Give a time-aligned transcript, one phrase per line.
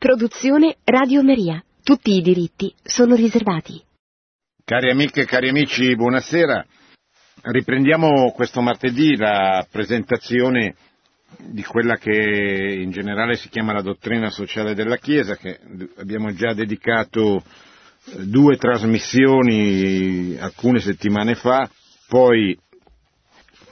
[0.00, 1.62] Produzione Radio Maria.
[1.82, 3.78] Tutti i diritti sono riservati.
[4.64, 6.64] Cari amiche e cari amici, buonasera.
[7.42, 10.74] Riprendiamo questo martedì la presentazione
[11.36, 15.60] di quella che in generale si chiama la dottrina sociale della Chiesa, che
[15.98, 17.44] abbiamo già dedicato
[18.24, 21.68] due trasmissioni alcune settimane fa,
[22.08, 22.58] poi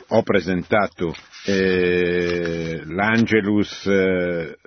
[0.09, 1.15] ho presentato
[1.47, 4.59] eh, l'Angelus eh,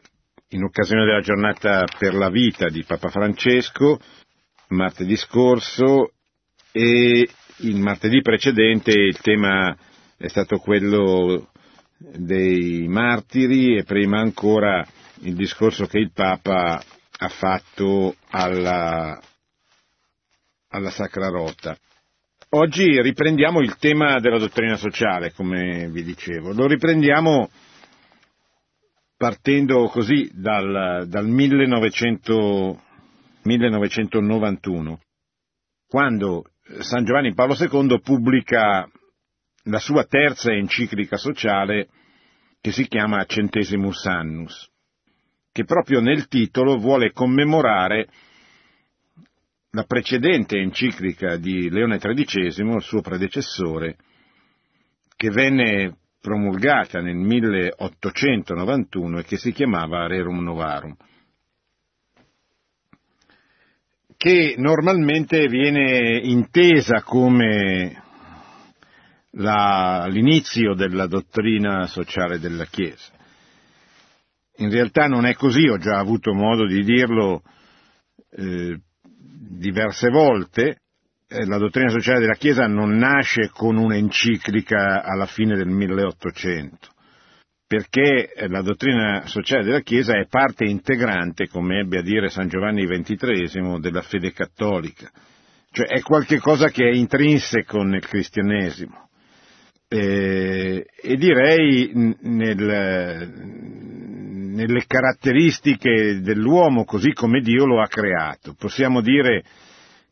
[0.54, 4.00] in occasione della giornata per la vita di Papa Francesco,
[4.70, 6.12] martedì scorso,
[6.72, 9.76] e il martedì precedente il tema
[10.18, 11.50] è stato quello
[11.98, 14.86] dei martiri e prima ancora
[15.22, 16.82] il discorso che il Papa
[17.18, 19.20] ha fatto alla,
[20.70, 21.78] alla Sacra Rota.
[22.54, 26.52] Oggi riprendiamo il tema della dottrina sociale, come vi dicevo.
[26.54, 27.50] Lo riprendiamo
[29.22, 32.82] partendo così dal, dal 1900,
[33.44, 35.00] 1991,
[35.88, 36.46] quando
[36.80, 38.90] San Giovanni Paolo II pubblica
[39.66, 41.90] la sua terza enciclica sociale
[42.62, 44.68] che si chiama Centesimus Annus,
[45.52, 48.08] che proprio nel titolo vuole commemorare
[49.70, 53.98] la precedente enciclica di Leone XIII, il suo predecessore,
[55.16, 60.96] che venne promulgata nel 1891 e che si chiamava Rerum Novarum,
[64.16, 68.04] che normalmente viene intesa come
[69.32, 73.12] la, l'inizio della dottrina sociale della Chiesa.
[74.58, 77.42] In realtà non è così, ho già avuto modo di dirlo
[78.30, 80.81] eh, diverse volte,
[81.46, 86.90] la dottrina sociale della Chiesa non nasce con un'enciclica alla fine del 1800,
[87.66, 92.50] perché eh, la dottrina sociale della Chiesa è parte integrante, come ebbe a dire San
[92.50, 95.10] Giovanni XXIII, della fede cattolica,
[95.72, 99.08] cioè è qualcosa che è intrinseco nel cristianesimo.
[99.88, 101.92] Eh, e direi
[102.22, 103.32] nel,
[104.54, 108.56] nelle caratteristiche dell'uomo così come Dio lo ha creato.
[108.58, 109.44] Possiamo dire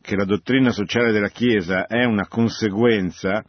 [0.09, 3.43] che la dottrina sociale della Chiesa è una conseguenza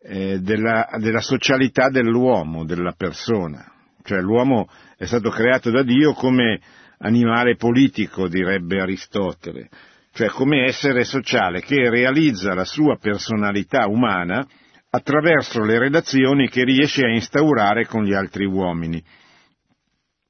[0.00, 3.72] eh, della, della socialità dell'uomo, della persona.
[4.04, 6.60] Cioè l'uomo è stato creato da Dio come
[6.98, 9.68] animale politico, direbbe Aristotele,
[10.12, 14.46] cioè come essere sociale che realizza la sua personalità umana
[14.90, 19.02] attraverso le relazioni che riesce a instaurare con gli altri uomini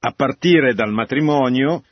[0.03, 1.83] a partire dal matrimonio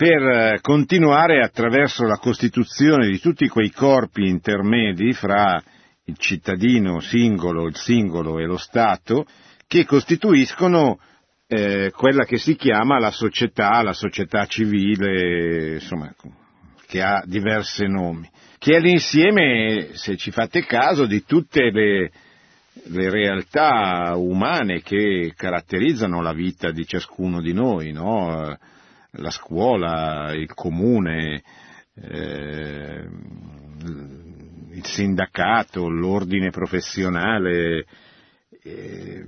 [0.00, 5.62] per eh, continuare attraverso la costituzione di tutti quei corpi intermedi fra
[6.06, 9.26] il cittadino singolo, il singolo e lo Stato,
[9.66, 10.98] che costituiscono
[11.46, 16.10] eh, quella che si chiama la società, la società civile, insomma,
[16.86, 22.10] che ha diversi nomi, che è l'insieme, se ci fate caso, di tutte le,
[22.84, 28.56] le realtà umane che caratterizzano la vita di ciascuno di noi, no?
[29.12, 31.42] La scuola, il comune,
[31.94, 33.08] eh,
[34.72, 37.84] il sindacato, l'ordine professionale,
[38.62, 39.24] eh,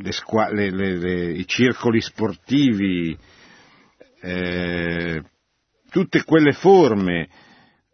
[0.00, 3.16] le squa- le, le, i circoli sportivi,
[4.20, 5.22] eh,
[5.90, 7.28] tutte quelle forme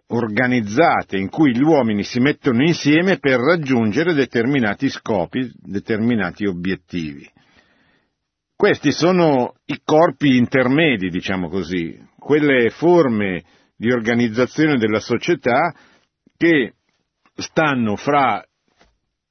[0.08, 7.28] organizzate in cui gli uomini si mettono insieme per raggiungere determinati scopi, determinati obiettivi.
[8.56, 13.42] Questi sono i corpi intermedi, diciamo così, quelle forme
[13.76, 15.74] di organizzazione della società
[16.36, 16.74] che
[17.34, 18.44] stanno fra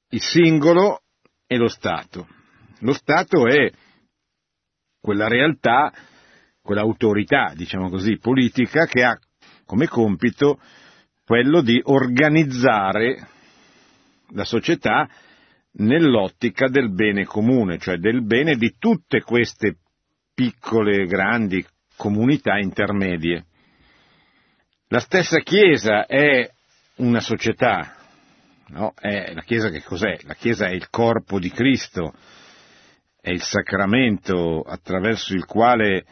[0.09, 1.03] il singolo
[1.47, 2.27] e lo Stato.
[2.79, 3.71] Lo Stato è
[4.99, 5.93] quella realtà,
[6.61, 9.17] quell'autorità, diciamo così, politica che ha
[9.65, 10.59] come compito
[11.25, 13.27] quello di organizzare
[14.31, 15.07] la società
[15.75, 19.77] nell'ottica del bene comune, cioè del bene di tutte queste
[20.33, 23.45] piccole grandi comunità intermedie.
[24.87, 26.49] La stessa Chiesa è
[26.97, 27.95] una società,
[28.67, 28.93] no?
[29.01, 30.19] La Chiesa che cos'è?
[30.23, 32.13] La Chiesa è il corpo di Cristo,
[33.19, 36.05] è il sacramento attraverso il quale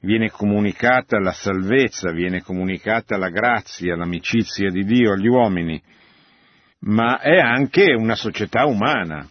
[0.00, 5.80] viene comunicata la salvezza, viene comunicata la grazia, l'amicizia di Dio agli uomini,
[6.84, 9.28] ma è anche una società umana.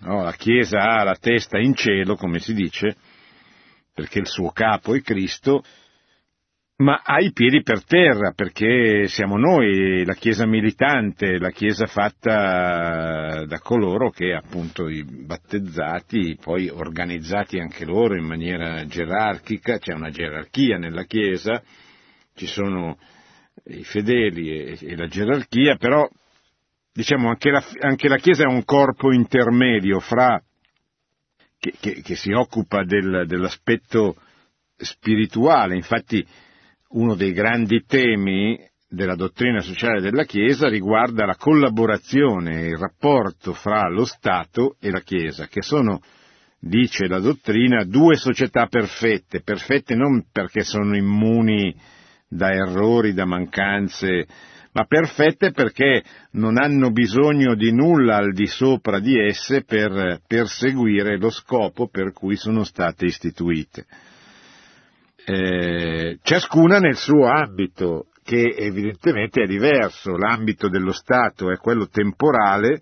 [0.00, 2.96] No, la Chiesa ha la testa in cielo, come si dice,
[3.92, 5.62] perché il suo capo è Cristo,
[6.76, 13.44] ma ha i piedi per terra perché siamo noi, la Chiesa militante, la Chiesa fatta
[13.46, 20.10] da coloro che appunto i battezzati, poi organizzati anche loro in maniera gerarchica, c'è una
[20.10, 21.62] gerarchia nella Chiesa,
[22.34, 22.98] ci sono
[23.66, 26.06] i fedeli e, e la gerarchia, però
[26.94, 30.40] diciamo anche la, anche la, Chiesa è un corpo intermedio fra
[31.58, 34.16] che, che, che si occupa del, dell'aspetto
[34.76, 36.24] spirituale, infatti
[36.90, 38.56] uno dei grandi temi
[38.88, 45.00] della dottrina sociale della Chiesa riguarda la collaborazione il rapporto fra lo Stato e la
[45.00, 46.00] Chiesa, che sono,
[46.60, 51.74] dice la dottrina, due società perfette, perfette non perché sono immuni
[52.28, 54.26] da errori, da mancanze,
[54.74, 61.16] ma perfette perché non hanno bisogno di nulla al di sopra di esse per perseguire
[61.16, 63.86] lo scopo per cui sono state istituite.
[65.24, 72.80] Eh, ciascuna nel suo ambito, che evidentemente è diverso, l'ambito dello Stato è quello temporale,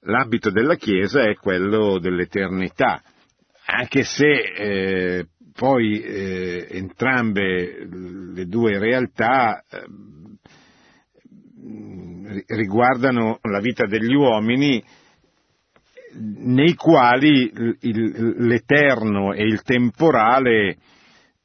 [0.00, 3.02] l'ambito della Chiesa è quello dell'eternità,
[3.66, 7.86] anche se eh, poi eh, entrambe
[8.34, 9.84] le due realtà eh,
[12.46, 14.82] riguardano la vita degli uomini
[16.12, 20.76] nei quali l'eterno e il temporale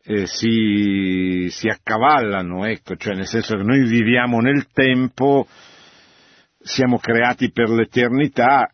[0.04, 5.48] eh, si, si, accavallano, ecco, cioè nel senso che noi viviamo nel tempo,
[6.60, 8.70] siamo creati per l'eternità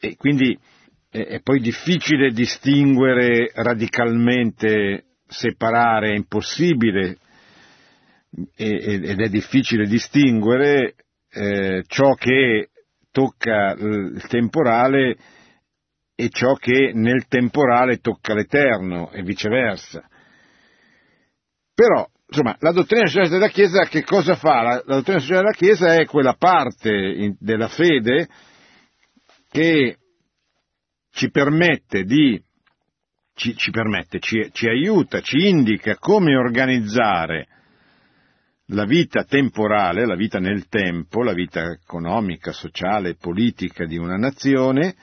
[0.00, 0.58] e quindi
[1.08, 7.18] è poi difficile distinguere radicalmente, separare, è impossibile
[8.56, 10.94] ed è difficile distinguere
[11.30, 12.70] eh, ciò che
[13.10, 15.16] tocca il temporale
[16.14, 20.06] e ciò che nel temporale tocca l'eterno e viceversa.
[21.74, 24.62] Però, insomma, la dottrina sociale della Chiesa che cosa fa?
[24.62, 28.28] La, la dottrina sociale della Chiesa è quella parte in, della fede
[29.50, 29.98] che
[31.10, 32.42] ci permette di,
[33.34, 37.48] ci, ci, permette, ci, ci aiuta, ci indica come organizzare
[38.72, 44.94] la vita temporale, la vita nel tempo, la vita economica, sociale, politica di una nazione,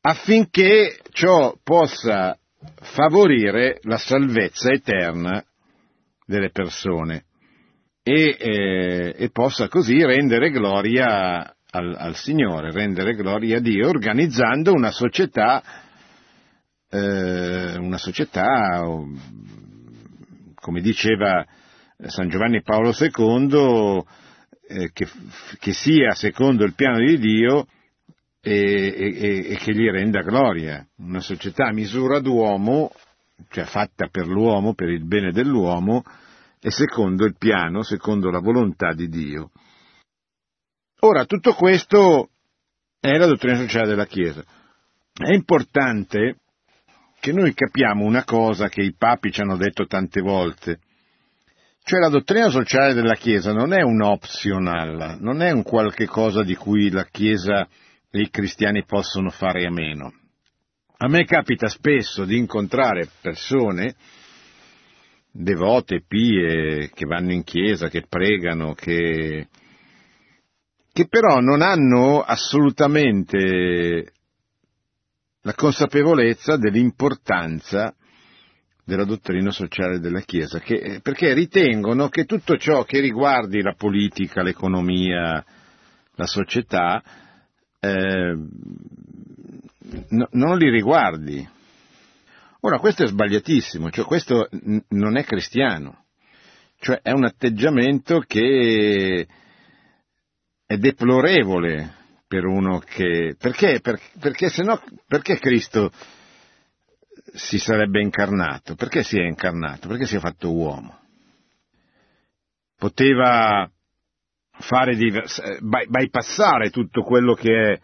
[0.00, 2.38] affinché ciò possa
[2.74, 5.44] favorire la salvezza eterna
[6.24, 7.24] delle persone
[8.02, 14.72] e, eh, e possa così rendere gloria al, al, Signore, rendere gloria a Dio, organizzando
[14.72, 15.62] una società,
[16.88, 18.82] eh, una società,
[20.54, 21.46] come diceva
[22.06, 24.04] San Giovanni Paolo II,
[24.68, 25.08] eh, che,
[25.58, 27.66] che, sia secondo il piano di Dio
[28.40, 30.86] e, e, e, che gli renda gloria.
[30.98, 32.92] Una società a misura d'uomo,
[33.50, 36.04] cioè fatta per l'uomo, per il bene dell'uomo,
[36.60, 39.50] e secondo il piano, secondo la volontà di Dio.
[41.00, 42.30] Ora, tutto questo
[43.00, 44.44] è la dottrina sociale della Chiesa.
[45.12, 46.36] È importante
[47.18, 50.80] che noi capiamo una cosa che i papi ci hanno detto tante volte,
[51.88, 56.42] cioè la dottrina sociale della Chiesa non è un optional, non è un qualche cosa
[56.42, 57.66] di cui la Chiesa
[58.10, 60.12] e i cristiani possono fare a meno.
[60.98, 63.94] A me capita spesso di incontrare persone
[65.32, 69.48] devote, pie, che vanno in chiesa, che pregano, che
[70.92, 74.12] che però non hanno assolutamente
[75.40, 77.94] la consapevolezza dell'importanza
[78.88, 84.40] della dottrina sociale della Chiesa, che, perché ritengono che tutto ciò che riguardi la politica,
[84.42, 85.44] l'economia,
[86.14, 87.02] la società,
[87.80, 88.34] eh,
[90.08, 91.46] no, non li riguardi.
[92.60, 96.06] Ora, questo è sbagliatissimo, cioè questo n- non è cristiano,
[96.78, 99.26] cioè è un atteggiamento che
[100.64, 101.94] è deplorevole
[102.26, 103.36] per uno che...
[103.38, 103.80] Perché?
[103.82, 105.92] Per, perché se no, perché Cristo
[107.38, 108.74] si sarebbe incarnato?
[108.74, 109.88] Perché si è incarnato?
[109.88, 110.98] Perché si è fatto uomo?
[112.76, 113.70] Poteva
[114.50, 117.80] fare divers- bypassare tutto quello che è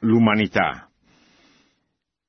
[0.00, 0.90] l'umanità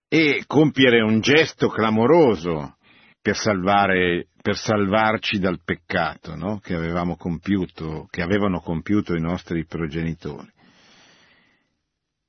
[0.07, 2.77] e compiere un gesto clamoroso
[3.21, 6.59] per salvare per salvarci dal peccato no?
[6.59, 6.75] che,
[7.17, 10.49] compiuto, che avevano compiuto i nostri progenitori.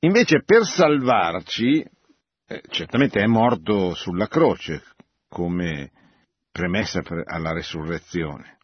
[0.01, 1.85] Invece per salvarci,
[2.53, 4.83] eh, certamente è morto sulla croce
[5.29, 5.93] come
[6.51, 8.59] premessa alla resurrezione,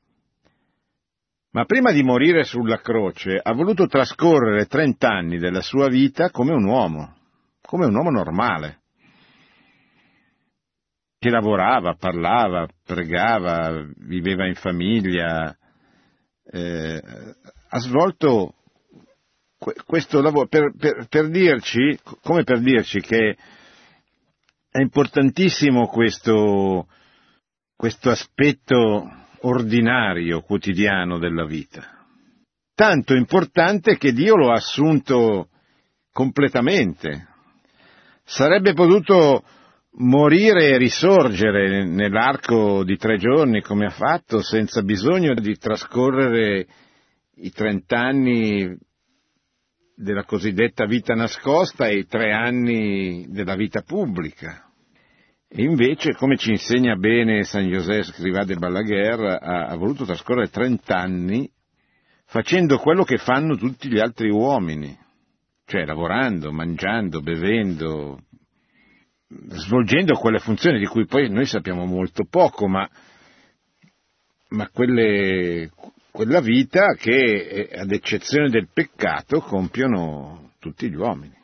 [1.53, 6.65] ma prima di morire sulla croce ha voluto trascorrere trent'anni della sua vita come un
[6.65, 7.17] uomo,
[7.63, 8.81] come un uomo normale.
[11.17, 15.57] Che lavorava, parlava, pregava, viveva in famiglia,
[16.43, 17.03] eh,
[17.69, 18.53] ha svolto
[19.87, 23.37] questo lavoro per, per, per, dirci, come per dirci che
[24.77, 26.87] è importantissimo questo,
[27.75, 31.83] questo aspetto ordinario, quotidiano della vita.
[32.75, 35.49] Tanto importante che Dio lo ha assunto
[36.13, 37.27] completamente.
[38.23, 39.45] Sarebbe potuto
[39.93, 46.67] morire e risorgere nell'arco di tre giorni come ha fatto senza bisogno di trascorrere
[47.37, 48.77] i trent'anni
[49.95, 54.66] della cosiddetta vita nascosta e i tre anni della vita pubblica.
[55.49, 60.51] E invece, come ci insegna bene San José Scrivà de Balaguer, ha, ha voluto trascorrere
[60.51, 61.49] trent'anni
[62.25, 64.97] facendo quello che fanno tutti gli altri uomini,
[65.65, 68.21] cioè lavorando, mangiando, bevendo,
[69.29, 72.89] svolgendo quelle funzioni di cui poi noi sappiamo molto poco, ma,
[74.49, 75.71] ma quelle,
[76.11, 81.35] quella vita che, ad eccezione del peccato, compiono tutti gli uomini.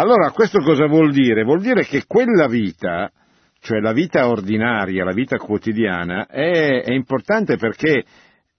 [0.00, 1.42] Allora, questo cosa vuol dire?
[1.42, 3.10] Vuol dire che quella vita,
[3.58, 8.04] cioè la vita ordinaria, la vita quotidiana, è, è importante perché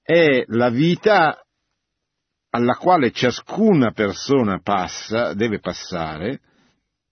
[0.01, 1.41] è la vita
[2.49, 6.41] alla quale ciascuna persona passa, deve passare,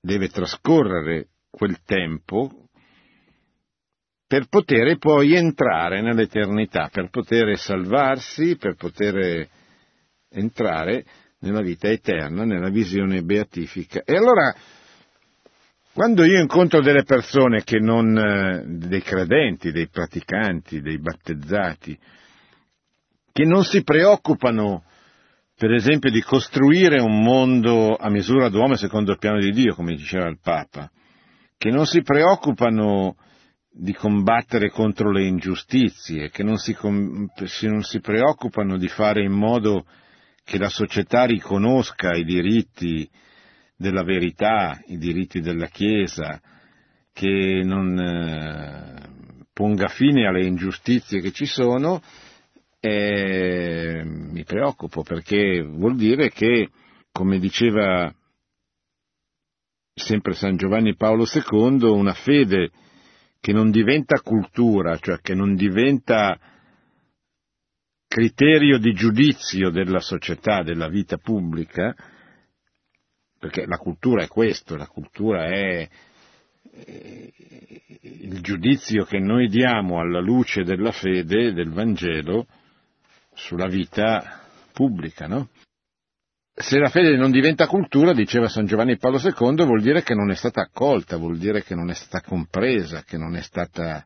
[0.01, 2.67] deve trascorrere quel tempo
[4.27, 9.47] per poter poi entrare nell'eternità, per poter salvarsi, per poter
[10.29, 11.05] entrare
[11.39, 14.01] nella vita eterna, nella visione beatifica.
[14.03, 14.55] E allora,
[15.93, 21.97] quando io incontro delle persone che non, eh, dei credenti, dei praticanti, dei battezzati,
[23.31, 24.83] che non si preoccupano
[25.57, 29.95] per esempio di costruire un mondo a misura d'uomo secondo il piano di Dio, come
[29.95, 30.89] diceva il Papa,
[31.57, 33.15] che non si preoccupano
[33.71, 39.85] di combattere contro le ingiustizie, che non si, non si preoccupano di fare in modo
[40.47, 43.05] che la società riconosca i diritti
[43.75, 46.39] della verità, i diritti della Chiesa,
[47.11, 48.95] che non eh,
[49.51, 52.01] ponga fine alle ingiustizie che ci sono,
[52.79, 56.69] eh, mi preoccupo perché vuol dire che,
[57.11, 58.09] come diceva
[59.93, 62.71] sempre San Giovanni Paolo II, una fede
[63.41, 66.39] che non diventa cultura, cioè che non diventa
[68.07, 71.93] criterio di giudizio della società, della vita pubblica,
[73.39, 75.87] perché la cultura è questo, la cultura è
[78.01, 82.45] il giudizio che noi diamo alla luce della fede, del Vangelo,
[83.33, 84.41] sulla vita
[84.73, 85.49] pubblica, no?
[86.59, 90.31] Se la fede non diventa cultura, diceva San Giovanni Paolo II, vuol dire che non
[90.31, 94.03] è stata accolta, vuol dire che non è stata compresa, che non è stata...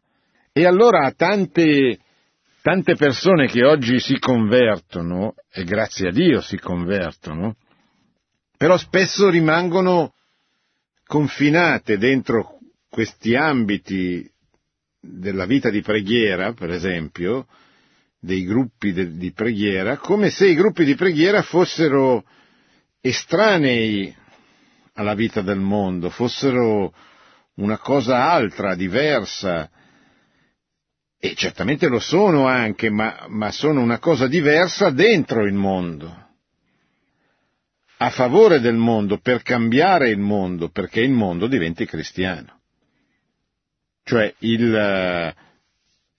[0.51, 1.99] E allora tante,
[2.61, 7.55] tante persone che oggi si convertono, e grazie a Dio si convertono,
[8.55, 10.13] però spesso rimangono
[11.05, 14.29] confinate dentro questi ambiti
[14.99, 17.47] della vita di preghiera, per esempio,
[18.19, 22.23] dei gruppi de, di preghiera, come se i gruppi di preghiera fossero
[23.01, 24.15] estranei
[24.93, 26.93] alla vita del mondo, fossero
[27.55, 29.69] una cosa altra, diversa,
[31.23, 36.29] e certamente lo sono anche, ma, ma sono una cosa diversa dentro il mondo,
[37.97, 42.61] a favore del mondo, per cambiare il mondo, perché il mondo diventi cristiano.
[44.03, 45.35] Cioè il,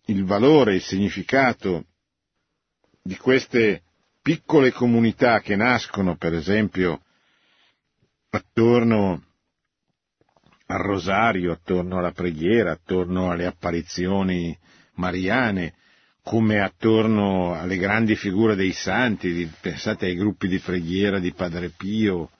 [0.04, 1.86] il valore, il significato
[3.02, 3.82] di queste
[4.22, 7.02] piccole comunità che nascono, per esempio,
[8.30, 9.20] attorno
[10.66, 14.56] al rosario, attorno alla preghiera, attorno alle apparizioni
[14.94, 15.74] mariane,
[16.22, 22.30] come attorno alle grandi figure dei santi, pensate ai gruppi di preghiera di Padre Pio,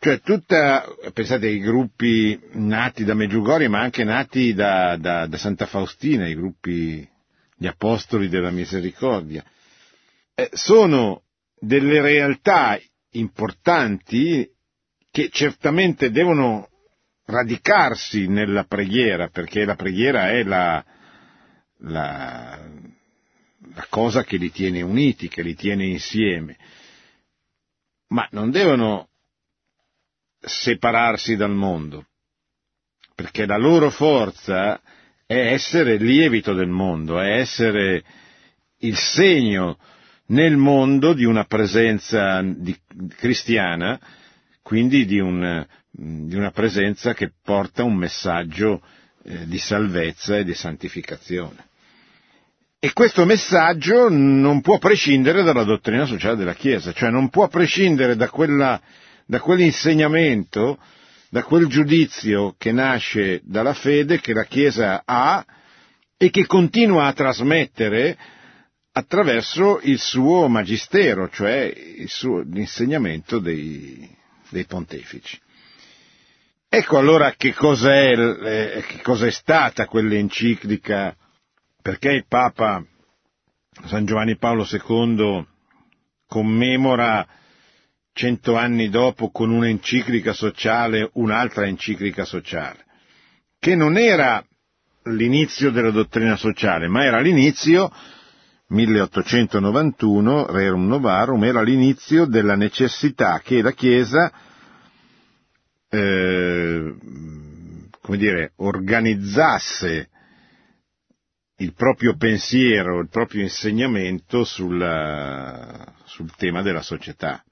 [0.00, 0.84] cioè tutta,
[1.14, 6.34] pensate ai gruppi nati da Meggiugorie, ma anche nati da, da, da Santa Faustina, i
[6.34, 7.08] gruppi
[7.56, 9.42] gli apostoli della misericordia,
[10.34, 11.22] eh, sono
[11.58, 12.78] delle realtà
[13.12, 14.46] importanti
[15.10, 16.68] che certamente devono
[17.26, 20.84] radicarsi nella preghiera, perché la preghiera è la,
[21.86, 22.58] la,
[23.74, 26.56] la cosa che li tiene uniti, che li tiene insieme,
[28.08, 29.08] ma non devono
[30.40, 32.06] separarsi dal mondo,
[33.14, 34.80] perché la loro forza
[35.26, 38.04] è essere lievito del mondo, è essere
[38.78, 39.78] il segno
[40.26, 42.78] nel mondo di una presenza di,
[43.16, 43.98] cristiana,
[44.62, 48.82] quindi di, un, di, una presenza che porta un messaggio
[49.24, 51.72] eh, di salvezza e di santificazione.
[52.84, 58.14] E questo messaggio non può prescindere dalla dottrina sociale della Chiesa, cioè non può prescindere
[58.14, 58.78] da, quella,
[59.24, 60.76] da quell'insegnamento,
[61.30, 65.42] da quel giudizio che nasce dalla fede che la Chiesa ha
[66.18, 68.18] e che continua a trasmettere
[68.92, 71.72] attraverso il suo magistero, cioè
[72.04, 74.06] suo, l'insegnamento dei,
[74.50, 75.40] dei pontefici.
[76.68, 81.16] Ecco allora che cos'è, eh, che cos'è stata quell'enciclica
[81.84, 82.82] perché il Papa
[83.84, 85.46] San Giovanni Paolo II
[86.26, 87.26] commemora
[88.14, 92.86] cento anni dopo con un'enciclica sociale un'altra enciclica sociale,
[93.58, 94.42] che non era
[95.10, 97.92] l'inizio della dottrina sociale, ma era l'inizio
[98.68, 104.32] 1891, Rerum Novarum, era l'inizio della necessità che la Chiesa
[105.90, 106.94] eh,
[108.00, 110.08] come dire, organizzasse
[111.58, 117.42] il proprio pensiero, il proprio insegnamento sulla, sul tema della società.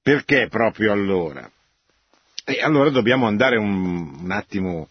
[0.00, 1.50] Perché proprio allora?
[2.44, 4.88] E allora dobbiamo andare un, un attimo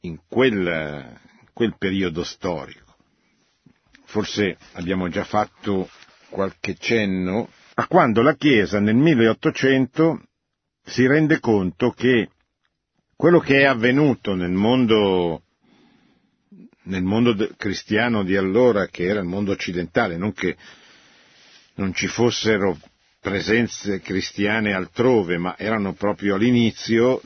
[0.00, 1.18] in quel,
[1.52, 2.96] quel periodo storico.
[4.04, 5.88] Forse abbiamo già fatto
[6.28, 10.22] qualche cenno a quando la Chiesa nel 1800
[10.84, 12.28] si rende conto che
[13.16, 15.44] quello che è avvenuto nel mondo
[16.84, 20.56] nel mondo cristiano di allora, che era il mondo occidentale, non che
[21.74, 22.78] non ci fossero
[23.20, 27.20] presenze cristiane altrove, ma erano proprio all'inizio,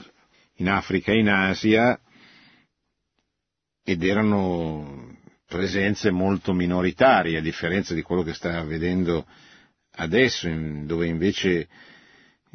[0.57, 1.99] in Africa e in Asia,
[3.83, 9.27] ed erano presenze molto minoritarie, a differenza di quello che sta avvenendo
[9.97, 10.49] adesso,
[10.85, 11.69] dove invece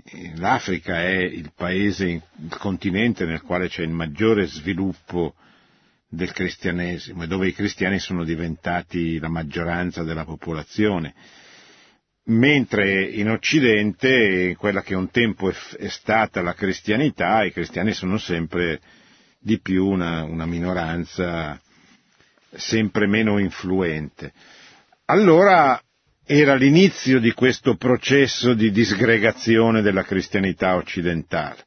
[0.03, 5.36] eh, l'Africa è il paese, il continente nel quale c'è il maggiore sviluppo
[6.13, 11.13] del cristianesimo e dove i cristiani sono diventati la maggioranza della popolazione,
[12.25, 18.82] mentre in Occidente, quella che un tempo è, stata la cristianità, i cristiani sono sempre
[19.39, 21.60] di più una, una minoranza
[22.56, 24.34] sempre meno influente.
[25.06, 25.81] Allora
[26.25, 31.66] era l'inizio di questo processo di disgregazione della cristianità occidentale.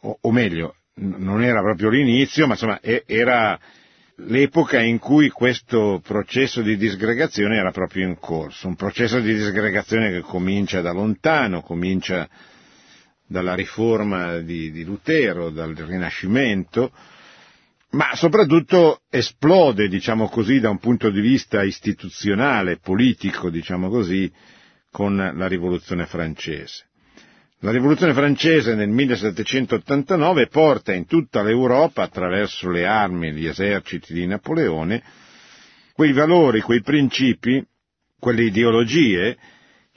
[0.00, 3.58] O, meglio, non era proprio l'inizio, ma insomma era
[4.26, 10.10] l'epoca in cui questo processo di disgregazione era proprio in corso, un processo di disgregazione
[10.10, 12.28] che comincia da lontano, comincia
[13.26, 16.92] dalla riforma di, di Lutero, dal Rinascimento,
[17.90, 24.30] ma soprattutto esplode, diciamo così, da un punto di vista istituzionale, politico, diciamo così,
[24.90, 26.89] con la rivoluzione francese.
[27.62, 34.14] La rivoluzione francese nel 1789 porta in tutta l'Europa, attraverso le armi e gli eserciti
[34.14, 35.02] di Napoleone,
[35.92, 37.62] quei valori, quei principi,
[38.18, 39.36] quelle ideologie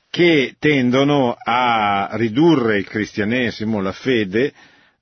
[0.09, 4.51] che tendono a ridurre il cristianesimo, la fede,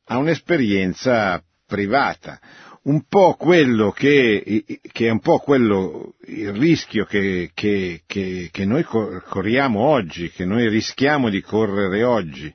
[0.06, 2.40] a un'esperienza privata,
[2.84, 8.84] un po' quello che, che, è un po' quello, il rischio che, che, che noi
[8.84, 12.54] corriamo oggi, che noi rischiamo di correre oggi,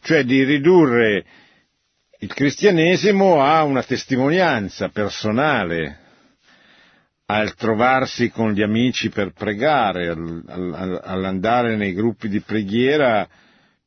[0.00, 1.24] cioè di ridurre
[2.20, 6.00] il cristianesimo a una testimonianza personale,
[7.26, 13.28] al trovarsi con gli amici per pregare, all'andare nei gruppi di preghiera,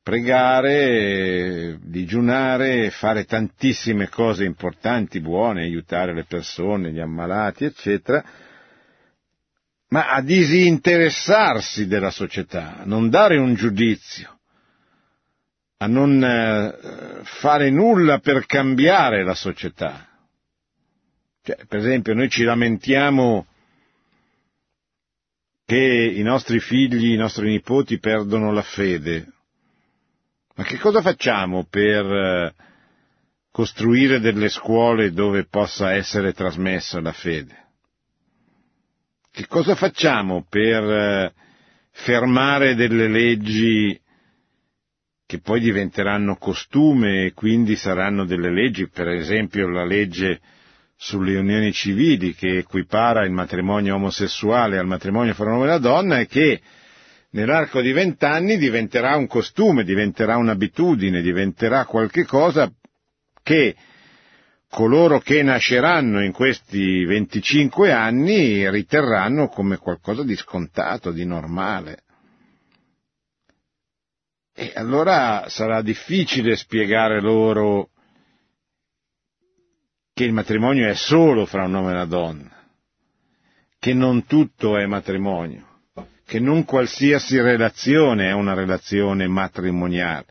[0.10, 8.24] pregare, digiunare, fare tantissime cose importanti, buone, aiutare le persone, gli ammalati, eccetera,
[9.90, 14.40] ma a disinteressarsi della società, a non dare un giudizio,
[15.78, 20.08] a non eh, fare nulla per cambiare la società.
[21.44, 23.46] Cioè, per esempio, noi ci lamentiamo
[25.66, 29.34] che i nostri figli, i nostri nipoti perdono la fede.
[30.60, 32.54] Ma che cosa facciamo per eh,
[33.50, 37.68] costruire delle scuole dove possa essere trasmessa la fede?
[39.32, 41.34] Che cosa facciamo per eh,
[41.92, 43.98] fermare delle leggi
[45.26, 50.42] che poi diventeranno costume e quindi saranno delle leggi, per esempio la legge
[50.98, 55.78] sulle unioni civili che equipara il matrimonio omosessuale al matrimonio fra un uomo e una
[55.78, 56.60] donna e che
[57.32, 62.72] nell'arco di vent'anni diventerà un costume, diventerà un'abitudine, diventerà qualche cosa
[63.44, 63.76] che
[64.70, 72.04] coloro che nasceranno in questi 25 anni riterranno come qualcosa di scontato, di normale.
[74.54, 77.90] E allora sarà difficile spiegare loro
[80.14, 82.68] che il matrimonio è solo fra un uomo e una donna,
[83.80, 85.69] che non tutto è matrimonio,
[86.30, 90.28] che non qualsiasi relazione è una relazione matrimoniale,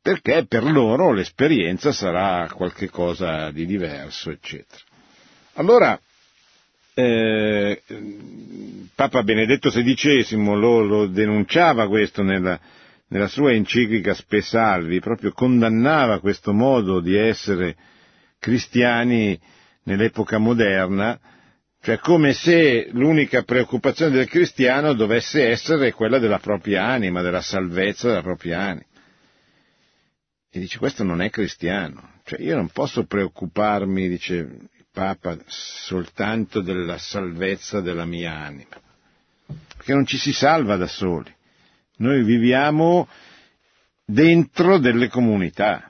[0.00, 4.80] perché per loro l'esperienza sarà qualcosa di diverso, eccetera.
[5.56, 6.00] Allora,
[6.94, 7.82] eh,
[8.94, 12.58] Papa Benedetto XVI lo, lo denunciava questo nella,
[13.08, 17.76] nella, sua enciclica Spesalvi, proprio condannava questo modo di essere
[18.38, 19.38] cristiani
[19.82, 21.20] nell'epoca moderna,
[21.82, 28.08] cioè come se l'unica preoccupazione del cristiano dovesse essere quella della propria anima, della salvezza
[28.08, 28.84] della propria anima.
[30.52, 36.60] E dice questo non è cristiano, cioè io non posso preoccuparmi, dice il Papa, soltanto
[36.60, 38.80] della salvezza della mia anima,
[39.76, 41.32] perché non ci si salva da soli,
[41.98, 43.08] noi viviamo
[44.04, 45.89] dentro delle comunità.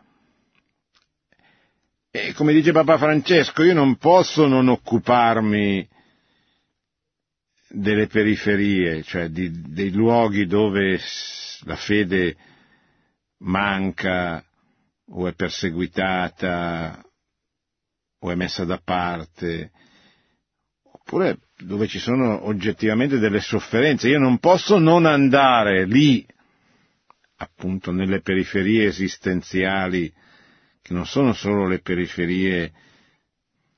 [2.13, 5.89] E come dice Papa Francesco, io non posso non occuparmi
[7.69, 10.99] delle periferie, cioè di, dei luoghi dove
[11.67, 12.37] la fede
[13.43, 14.45] manca
[15.13, 17.01] o è perseguitata
[18.19, 19.71] o è messa da parte,
[20.83, 24.09] oppure dove ci sono oggettivamente delle sofferenze.
[24.09, 26.27] Io non posso non andare lì,
[27.37, 30.13] appunto nelle periferie esistenziali,
[30.83, 32.73] che non sono solo le periferie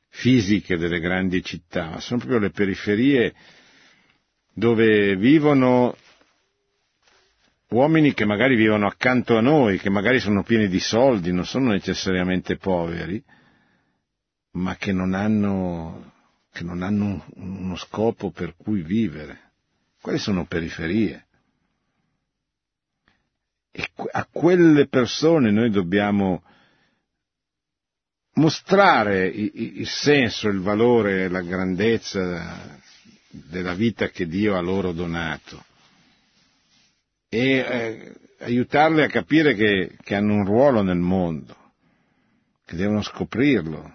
[0.09, 3.35] fisiche delle grandi città, ma sono proprio le periferie
[4.55, 5.97] dove vivono
[7.71, 11.71] uomini che magari vivono accanto a noi, che magari sono pieni di soldi, non sono
[11.71, 13.23] necessariamente poveri,
[14.53, 16.12] ma che non hanno,
[16.53, 19.53] che non hanno uno scopo per cui vivere.
[20.01, 21.27] Quelle sono periferie.
[23.71, 26.43] E a quelle persone noi dobbiamo
[28.35, 32.81] mostrare il senso, il valore, la grandezza
[33.29, 35.64] della vita che Dio ha loro donato
[37.29, 41.57] e eh, aiutarle a capire che, che hanno un ruolo nel mondo,
[42.66, 43.90] che devono scoprirlo,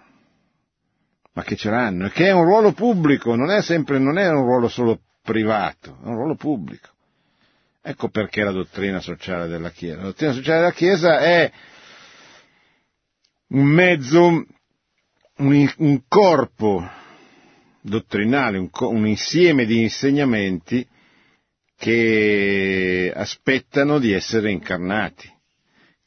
[1.33, 4.27] ma che ce l'hanno, e che è un ruolo pubblico, non è sempre, non è
[4.27, 6.89] un ruolo solo privato, è un ruolo pubblico.
[7.79, 9.97] Ecco perché la dottrina sociale della Chiesa.
[9.97, 11.51] La dottrina sociale della Chiesa è
[13.49, 14.45] un mezzo,
[15.37, 16.89] un, un corpo
[17.81, 20.85] dottrinale, un, un insieme di insegnamenti
[21.77, 25.31] che aspettano di essere incarnati,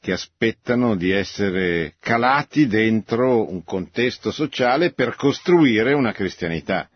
[0.00, 6.90] che aspettano di essere calati dentro un contesto sociale per costruire una cristianità,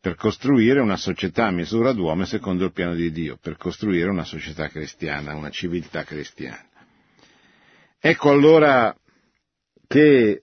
[0.00, 4.24] per costruire una società a misura d'uomo secondo il piano di Dio, per costruire una
[4.24, 6.64] società cristiana, una civiltà cristiana.
[8.00, 8.96] Ecco allora
[9.88, 10.42] che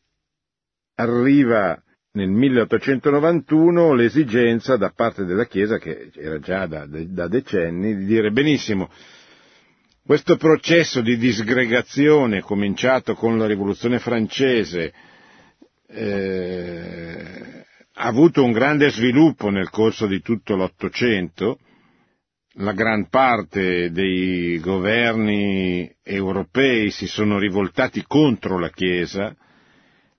[0.95, 1.81] arriva
[2.13, 8.31] nel 1891 l'esigenza da parte della Chiesa, che era già da, da decenni, di dire
[8.31, 8.89] benissimo,
[10.03, 14.93] questo processo di disgregazione cominciato con la rivoluzione francese
[15.87, 17.63] eh,
[17.97, 21.59] ha avuto un grande sviluppo nel corso di tutto l'Ottocento,
[22.59, 29.35] la gran parte dei governi europei si sono rivoltati contro la Chiesa,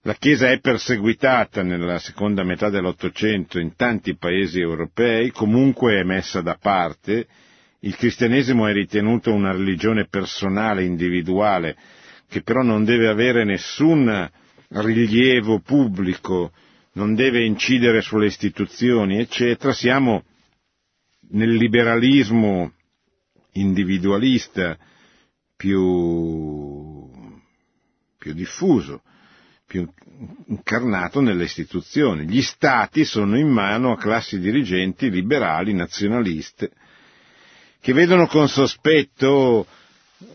[0.03, 6.43] la Chiesa è perseguitata nella seconda metà dell'Ottocento in tanti paesi europei, comunque è messa
[6.43, 7.27] da parte,
[7.81, 11.77] il cristianesimo è ritenuto una religione personale, individuale,
[12.29, 14.31] che però non deve avere nessun
[14.69, 16.53] rilievo pubblico,
[16.93, 19.73] non deve incidere sulle istituzioni, eccetera.
[19.73, 20.23] Siamo
[21.31, 22.73] nel liberalismo
[23.53, 24.77] individualista
[25.57, 27.11] più,
[28.19, 29.03] più diffuso
[29.67, 29.87] più
[30.47, 32.27] incarnato nelle istituzioni.
[32.27, 36.71] Gli stati sono in mano a classi dirigenti liberali, nazionaliste,
[37.81, 39.67] che vedono con sospetto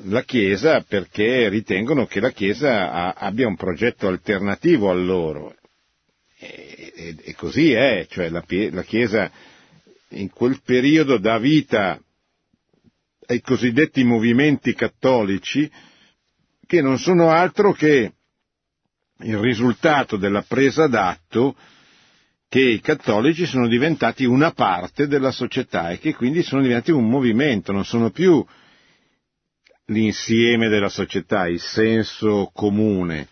[0.04, 5.56] la Chiesa perché ritengono che la Chiesa abbia un progetto alternativo a loro.
[6.38, 9.32] E, e, e così è, cioè la, la Chiesa
[10.12, 12.00] in quel periodo dà vita
[13.28, 15.70] ai cosiddetti movimenti cattolici
[16.66, 18.14] che non sono altro che
[19.24, 21.56] il risultato della presa d'atto
[22.48, 27.08] che i cattolici sono diventati una parte della società e che quindi sono diventati un
[27.10, 28.46] movimento, non sono più
[29.86, 33.30] l'insieme della società, il senso comune,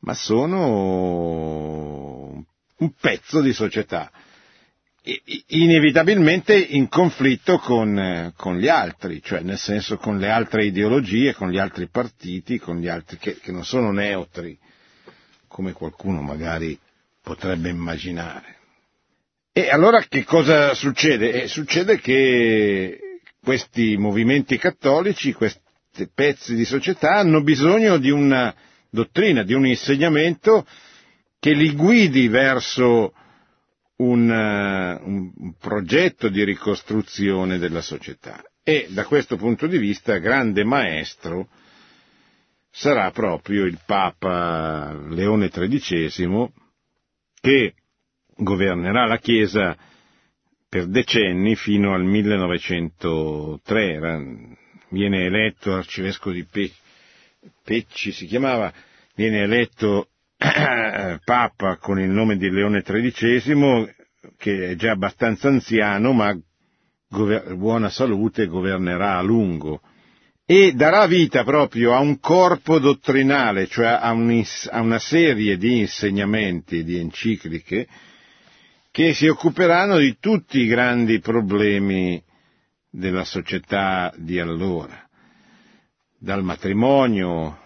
[0.00, 0.56] ma sono
[2.78, 4.10] un pezzo di società.
[5.48, 11.50] Inevitabilmente in conflitto con, con, gli altri, cioè nel senso con le altre ideologie, con
[11.50, 14.58] gli altri partiti, con gli altri che, che non sono neutri,
[15.46, 16.76] come qualcuno magari
[17.22, 18.54] potrebbe immaginare.
[19.52, 21.42] E allora che cosa succede?
[21.42, 25.60] Eh, succede che questi movimenti cattolici, questi
[26.12, 28.54] pezzi di società hanno bisogno di una
[28.90, 30.66] dottrina, di un insegnamento
[31.38, 33.12] che li guidi verso
[33.96, 38.42] un, uh, un, progetto di ricostruzione della società.
[38.62, 41.48] E da questo punto di vista grande maestro
[42.70, 46.52] sarà proprio il Papa Leone XIII
[47.40, 47.74] che
[48.36, 49.74] governerà la Chiesa
[50.68, 54.54] per decenni fino al 1903.
[54.90, 56.70] Viene eletto arcivescovo di Pe-
[57.62, 58.70] Pecci, si chiamava,
[59.14, 60.08] viene eletto
[61.24, 63.94] Papa con il nome di Leone XIII,
[64.36, 66.36] che è già abbastanza anziano, ma
[67.08, 69.80] gover- buona salute, governerà a lungo.
[70.44, 75.80] E darà vita proprio a un corpo dottrinale, cioè a, un, a una serie di
[75.80, 77.88] insegnamenti, di encicliche,
[78.92, 82.22] che si occuperanno di tutti i grandi problemi
[82.88, 85.08] della società di allora,
[86.18, 87.64] dal matrimonio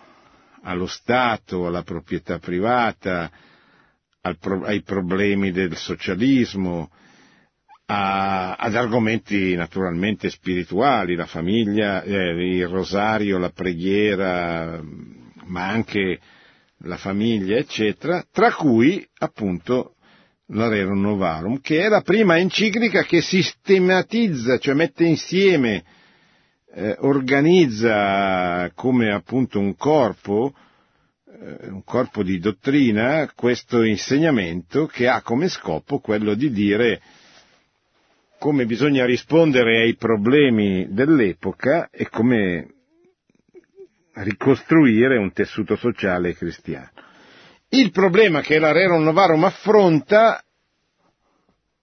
[0.62, 3.30] allo Stato, alla proprietà privata,
[4.22, 6.90] al, ai problemi del socialismo,
[7.86, 14.80] a, ad argomenti naturalmente spirituali, la famiglia, eh, il rosario, la preghiera,
[15.46, 16.18] ma anche
[16.84, 19.94] la famiglia, eccetera, tra cui appunto
[20.52, 25.84] l'Arerum Novarum, che è la prima enciclica che sistematizza, cioè mette insieme,
[26.72, 30.54] eh, organizza come appunto un corpo,
[31.26, 37.00] eh, un corpo di dottrina, questo insegnamento che ha come scopo quello di dire
[38.38, 42.68] come bisogna rispondere ai problemi dell'epoca e come
[44.14, 46.90] ricostruire un tessuto sociale cristiano.
[47.68, 50.42] Il problema che la Rerum Novarum affronta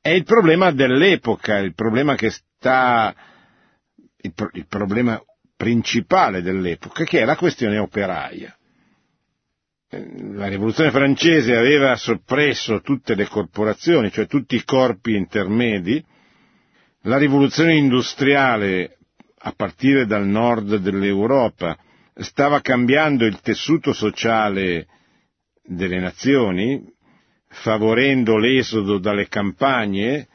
[0.01, 3.13] è il problema dell'epoca, il problema che sta,
[4.21, 5.21] il, pro, il problema
[5.55, 8.55] principale dell'epoca, che è la questione operaia.
[9.89, 16.03] La rivoluzione francese aveva soppresso tutte le corporazioni, cioè tutti i corpi intermedi,
[17.03, 18.97] la rivoluzione industriale,
[19.39, 21.77] a partire dal nord dell'Europa,
[22.15, 24.87] stava cambiando il tessuto sociale
[25.63, 26.83] delle nazioni,
[27.47, 30.27] favorendo l'esodo dalle campagne,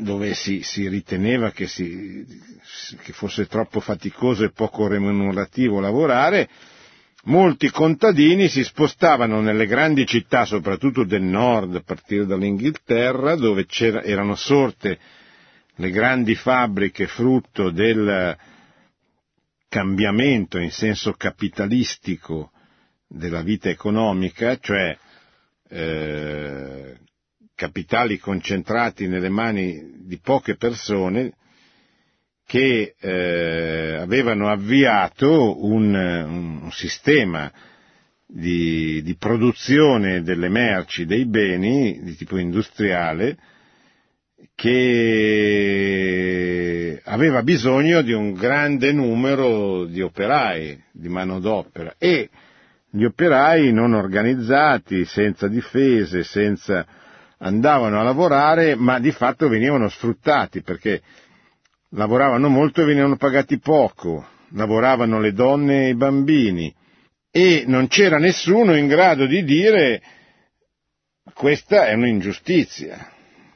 [0.00, 2.24] dove si, si riteneva che, si,
[3.02, 6.48] che fosse troppo faticoso e poco remunerativo lavorare,
[7.24, 13.66] molti contadini si spostavano nelle grandi città, soprattutto del nord, a partire dall'Inghilterra, dove
[14.04, 14.98] erano sorte
[15.76, 18.36] le grandi fabbriche frutto del
[19.68, 22.50] cambiamento in senso capitalistico
[23.06, 24.96] della vita economica, cioè
[25.68, 26.96] eh,
[27.60, 31.34] capitali concentrati nelle mani di poche persone
[32.46, 37.52] che eh, avevano avviato un, un sistema
[38.26, 43.36] di, di, produzione delle merci, dei beni di tipo industriale,
[44.54, 45.82] che
[47.04, 51.94] aveva bisogno di un grande numero di operai, di manodopera.
[51.98, 52.30] E
[52.90, 56.86] gli operai non organizzati, senza difese, senza
[57.42, 61.02] andavano a lavorare, ma di fatto venivano sfruttati perché
[61.90, 66.74] lavoravano molto e venivano pagati poco, lavoravano le donne e i bambini.
[67.30, 70.02] E non c'era nessuno in grado di dire
[71.32, 73.12] questa è un'ingiustizia.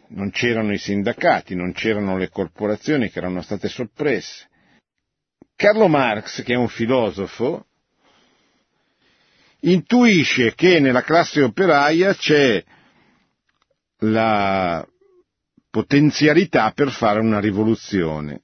[0.08, 4.48] Non c'erano i sindacati, non c'erano le corporazioni che erano state soppresse.
[5.56, 7.66] Carlo Marx, che è un filosofo,
[9.60, 12.62] intuisce che nella classe operaia c'è
[14.10, 14.86] la
[15.70, 18.42] potenzialità per fare una rivoluzione,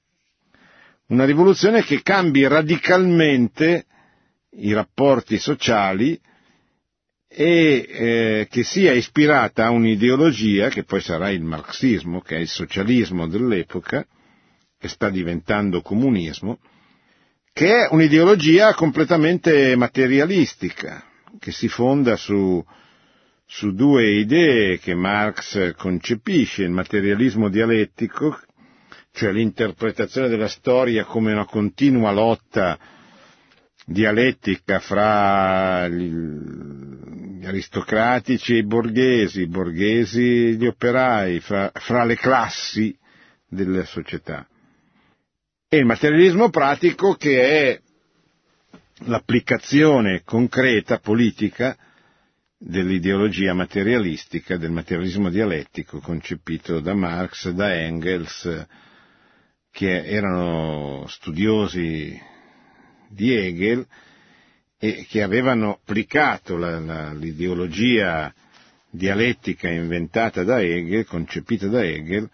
[1.06, 3.86] una rivoluzione che cambi radicalmente
[4.52, 6.20] i rapporti sociali
[7.32, 12.48] e eh, che sia ispirata a un'ideologia, che poi sarà il marxismo, che è il
[12.48, 14.04] socialismo dell'epoca,
[14.76, 16.58] che sta diventando comunismo,
[17.52, 21.04] che è un'ideologia completamente materialistica,
[21.38, 22.64] che si fonda su,
[23.52, 28.38] su due idee che Marx concepisce, il materialismo dialettico,
[29.10, 32.78] cioè l'interpretazione della storia come una continua lotta
[33.84, 42.14] dialettica fra gli aristocratici e i borghesi, i borghesi e gli operai, fra, fra le
[42.14, 42.96] classi
[43.48, 44.46] della società.
[45.68, 47.80] E il materialismo pratico che è
[49.06, 51.76] l'applicazione concreta, politica,
[52.62, 58.66] dell'ideologia materialistica, del materialismo dialettico concepito da Marx, da Engels,
[59.70, 62.20] che erano studiosi
[63.08, 63.86] di Hegel
[64.78, 68.32] e che avevano applicato la, la, l'ideologia
[68.90, 72.28] dialettica inventata da Hegel, concepita da Hegel,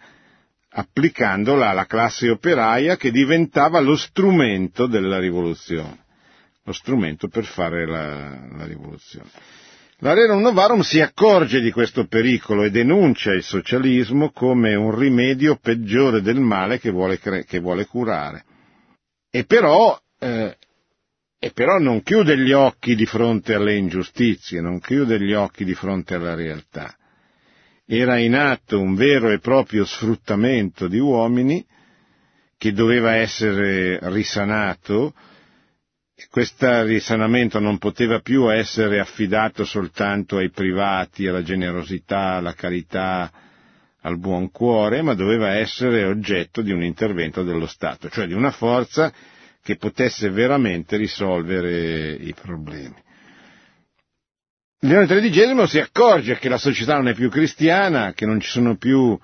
[0.71, 6.03] applicandola alla classe operaia che diventava lo strumento della rivoluzione,
[6.63, 9.29] lo strumento per fare la, la rivoluzione.
[10.01, 15.57] La Rerum Novarum si accorge di questo pericolo e denuncia il socialismo come un rimedio
[15.59, 18.45] peggiore del male che vuole, che vuole curare.
[19.31, 20.55] E però, eh,
[21.39, 25.73] e però non chiude gli occhi di fronte alle ingiustizie, non chiude gli occhi di
[25.73, 26.95] fronte alla realtà.
[27.83, 31.65] Era in atto un vero e proprio sfruttamento di uomini
[32.55, 35.15] che doveva essere risanato
[36.31, 43.31] questo risanamento non poteva più essere affidato soltanto ai privati, alla generosità, alla carità,
[44.01, 48.51] al buon cuore, ma doveva essere oggetto di un intervento dello Stato, cioè di una
[48.51, 49.13] forza
[49.61, 52.95] che potesse veramente risolvere i problemi.
[54.79, 58.75] Leone XIII si accorge che la società non è più cristiana, che non ci sono
[58.77, 59.17] più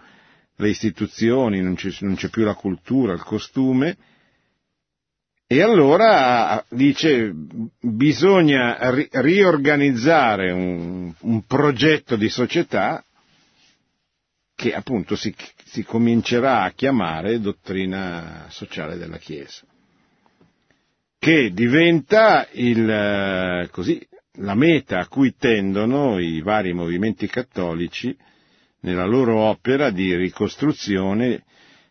[0.55, 3.95] le istituzioni, non, c'è più la cultura, il costume,
[5.53, 7.31] e allora dice
[7.79, 13.05] bisogna ri- riorganizzare un, un, progetto di società
[14.55, 15.31] che appunto si,
[15.63, 19.61] si, comincerà a chiamare dottrina sociale della Chiesa,
[21.19, 24.03] che diventa il, così,
[24.37, 28.15] la meta a cui tendono i vari movimenti cattolici
[28.79, 31.43] nella loro opera di ricostruzione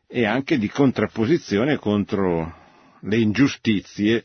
[0.08, 2.58] e anche di contrapposizione contro
[3.02, 4.24] le ingiustizie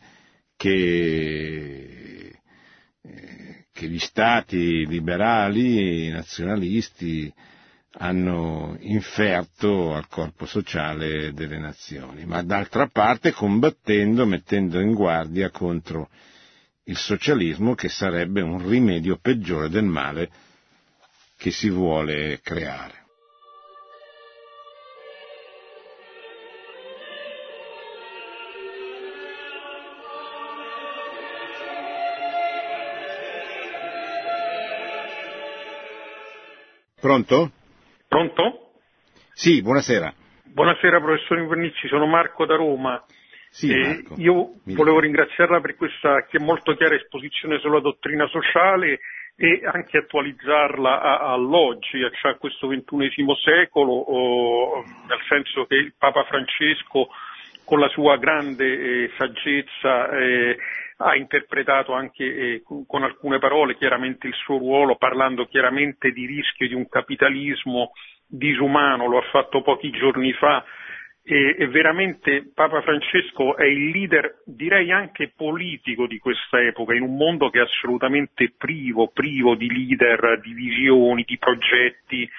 [0.55, 2.39] che,
[3.01, 7.31] eh, che gli stati liberali e nazionalisti
[7.99, 16.09] hanno inferto al corpo sociale delle nazioni, ma d'altra parte combattendo, mettendo in guardia contro
[16.83, 20.29] il socialismo che sarebbe un rimedio peggiore del male
[21.37, 23.05] che si vuole creare.
[36.99, 37.51] Pronto?
[38.07, 38.71] Pronto?
[39.33, 40.11] Sì, buonasera.
[40.45, 43.05] Buonasera professor Invernicci, sono Marco da Roma.
[43.51, 48.99] Sì, Marco, io volevo ringraziarla per questa che è molto chiara esposizione sulla dottrina sociale
[49.35, 56.23] e anche attualizzarla a, all'oggi, a questo ventunesimo secolo, o, nel senso che il Papa
[56.23, 57.09] Francesco
[57.63, 60.57] con la sua grande eh, saggezza eh,
[60.97, 66.67] ha interpretato anche eh, con alcune parole chiaramente il suo ruolo, parlando chiaramente di rischio
[66.67, 67.91] di un capitalismo
[68.25, 70.63] disumano, lo ha fatto pochi giorni fa
[71.29, 77.01] e, e veramente Papa Francesco è il leader, direi anche politico di questa epoca, in
[77.01, 82.29] un mondo che è assolutamente privo, privo di leader, di visioni, di progetti,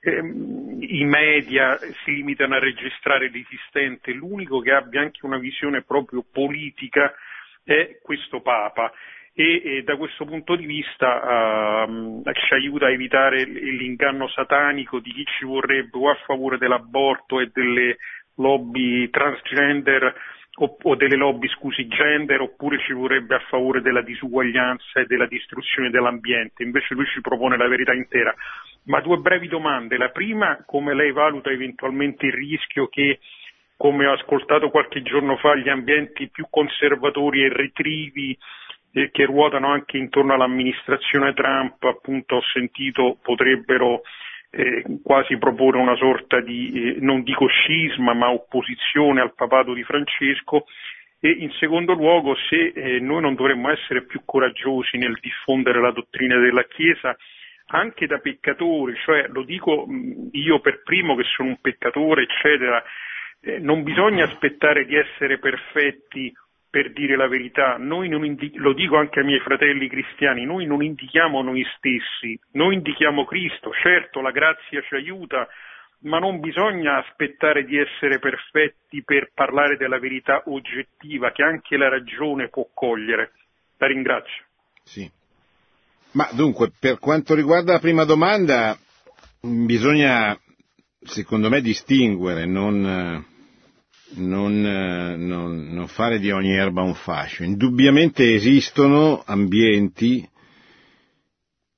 [0.00, 6.24] ehm, i media si limitano a registrare l'esistente, l'unico che abbia anche una visione proprio
[6.32, 7.12] politica
[7.68, 8.90] è questo Papa
[9.34, 15.12] e, e da questo punto di vista uh, ci aiuta a evitare l'inganno satanico di
[15.12, 17.98] chi ci vorrebbe o a favore dell'aborto e delle
[18.36, 20.14] lobby transgender
[20.60, 25.26] o, o delle lobby scusi gender oppure ci vorrebbe a favore della disuguaglianza e della
[25.26, 28.34] distruzione dell'ambiente, invece lui ci propone la verità intera.
[28.84, 29.98] Ma due brevi domande.
[29.98, 33.18] La prima, come lei valuta eventualmente il rischio che
[33.78, 38.36] come ho ascoltato qualche giorno fa, gli ambienti più conservatori e retrivi
[38.92, 44.02] eh, che ruotano anche intorno all'amministrazione Trump, appunto ho sentito potrebbero
[44.50, 49.84] eh, quasi proporre una sorta di, eh, non dico scisma, ma opposizione al papato di
[49.84, 50.66] Francesco.
[51.20, 55.92] E in secondo luogo se eh, noi non dovremmo essere più coraggiosi nel diffondere la
[55.92, 57.16] dottrina della Chiesa
[57.70, 59.86] anche da peccatori, cioè lo dico
[60.32, 62.82] io per primo che sono un peccatore, eccetera,
[63.40, 66.32] eh, non bisogna aspettare di essere perfetti
[66.70, 71.42] per dire la verità, indi- lo dico anche ai miei fratelli cristiani, noi non indichiamo
[71.42, 75.48] noi stessi, noi indichiamo Cristo, certo la grazia ci aiuta,
[76.00, 81.88] ma non bisogna aspettare di essere perfetti per parlare della verità oggettiva che anche la
[81.88, 83.32] ragione può cogliere.
[83.78, 84.44] La ringrazio.
[84.84, 85.10] Sì.
[86.12, 88.76] Ma dunque, per quanto riguarda la prima domanda,
[89.40, 90.38] bisogna,
[91.00, 93.24] secondo me, distinguere, non,
[94.14, 97.42] non, non, non fare di ogni erba un fascio.
[97.44, 100.28] Indubbiamente esistono ambienti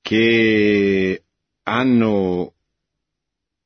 [0.01, 1.23] che
[1.63, 2.53] hanno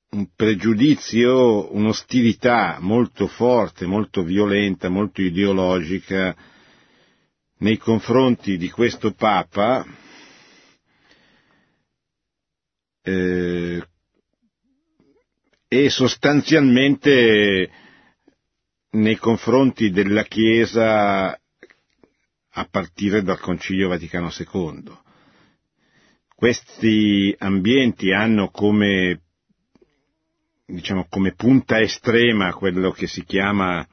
[0.10, 6.36] un pregiudizio, un'ostilità molto forte, molto violenta, molto ideologica
[7.58, 9.86] nei confronti di questo Papa,
[13.02, 13.84] eh,
[15.84, 17.70] e sostanzialmente
[18.92, 21.38] nei confronti della Chiesa
[22.58, 24.98] a partire dal Concilio Vaticano II.
[26.34, 29.22] Questi ambienti hanno come
[30.66, 33.86] diciamo, come punta estrema quello che si chiama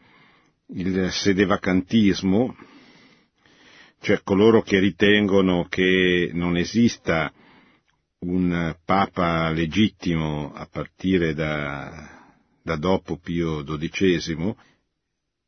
[0.74, 2.56] il sedevacantismo,
[4.00, 7.32] cioè coloro che ritengono che non esista
[8.22, 14.54] un papa legittimo a partire da, da dopo Pio XII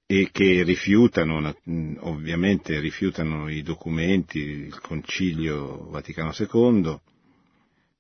[0.07, 1.55] e che rifiutano,
[2.01, 7.01] ovviamente rifiutano i documenti, il Concilio Vaticano II,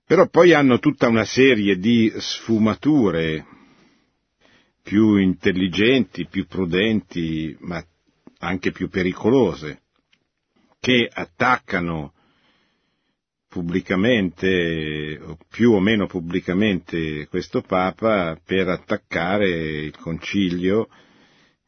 [0.06, 3.46] però poi hanno tutta una serie di sfumature
[4.82, 7.82] più intelligenti, più prudenti, ma
[8.40, 9.82] anche più pericolose,
[10.78, 12.13] che attaccano
[13.54, 20.88] pubblicamente, più o meno pubblicamente, questo Papa per attaccare il Concilio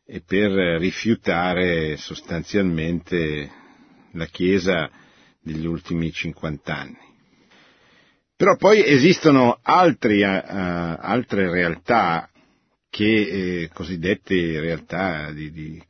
[0.04, 3.48] e per rifiutare sostanzialmente
[4.14, 4.90] la Chiesa
[5.40, 6.98] degli ultimi 50 anni.
[8.34, 12.28] Però poi esistono altri, uh, altre realtà
[12.90, 15.80] che, eh, cosiddette realtà di, di,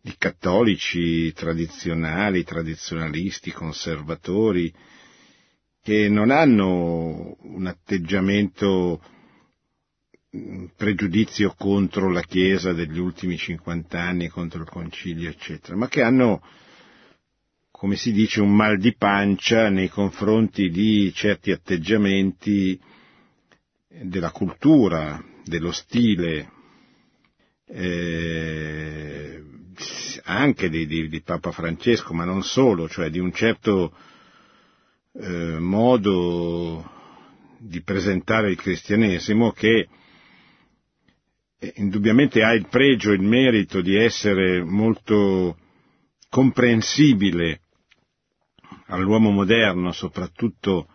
[0.00, 4.72] di, cattolici tradizionali, tradizionalisti, conservatori,
[5.82, 9.02] che non hanno un atteggiamento
[10.32, 16.02] un pregiudizio contro la Chiesa degli ultimi 50 anni, contro il Concilio, eccetera, ma che
[16.02, 16.40] hanno
[17.80, 22.78] come si dice, un mal di pancia nei confronti di certi atteggiamenti
[23.88, 26.50] della cultura, dello stile,
[27.66, 29.42] eh,
[30.24, 33.94] anche di, di, di, Papa Francesco, ma non solo, cioè di un certo
[35.12, 36.90] eh, modo
[37.58, 39.88] di presentare il cristianesimo che
[41.58, 45.56] eh, indubbiamente ha il pregio, il merito di essere molto
[46.28, 47.60] comprensibile
[48.86, 50.88] all'uomo moderno, soprattutto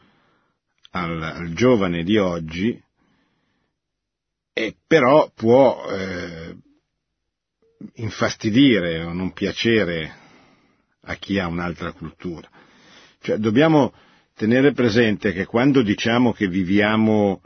[0.92, 2.82] al, al giovane di oggi,
[4.54, 6.45] e però può eh,
[7.96, 10.14] infastidire o non piacere
[11.02, 12.50] a chi ha un'altra cultura.
[13.22, 13.94] Cioè, dobbiamo
[14.36, 17.42] tenere presente che quando diciamo che viviamo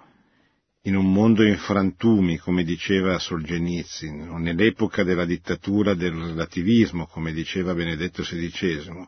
[0.83, 7.33] in un mondo in frantumi, come diceva Solzhenitsyn, o nell'epoca della dittatura del relativismo, come
[7.33, 9.07] diceva Benedetto XVI,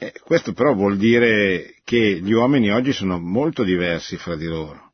[0.00, 4.87] eh, questo però vuol dire che gli uomini oggi sono molto diversi fra di loro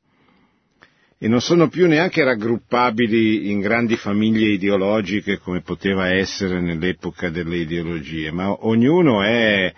[1.24, 7.56] e non sono più neanche raggruppabili in grandi famiglie ideologiche come poteva essere nell'epoca delle
[7.56, 9.72] ideologie, ma ognuno è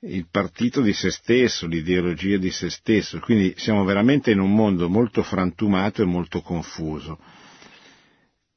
[0.00, 4.90] il partito di se stesso, l'ideologia di se stesso, quindi siamo veramente in un mondo
[4.90, 7.18] molto frantumato e molto confuso.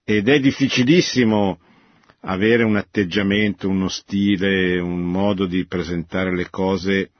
[0.03, 1.61] Ed è difficilissimo
[2.23, 7.11] avere un atteggiamento, uno stile, un modo di presentare le cose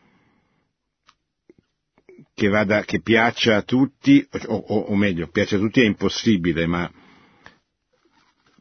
[2.34, 6.66] che, vada, che piaccia a tutti, o, o, o meglio, piaccia a tutti è impossibile,
[6.66, 6.92] ma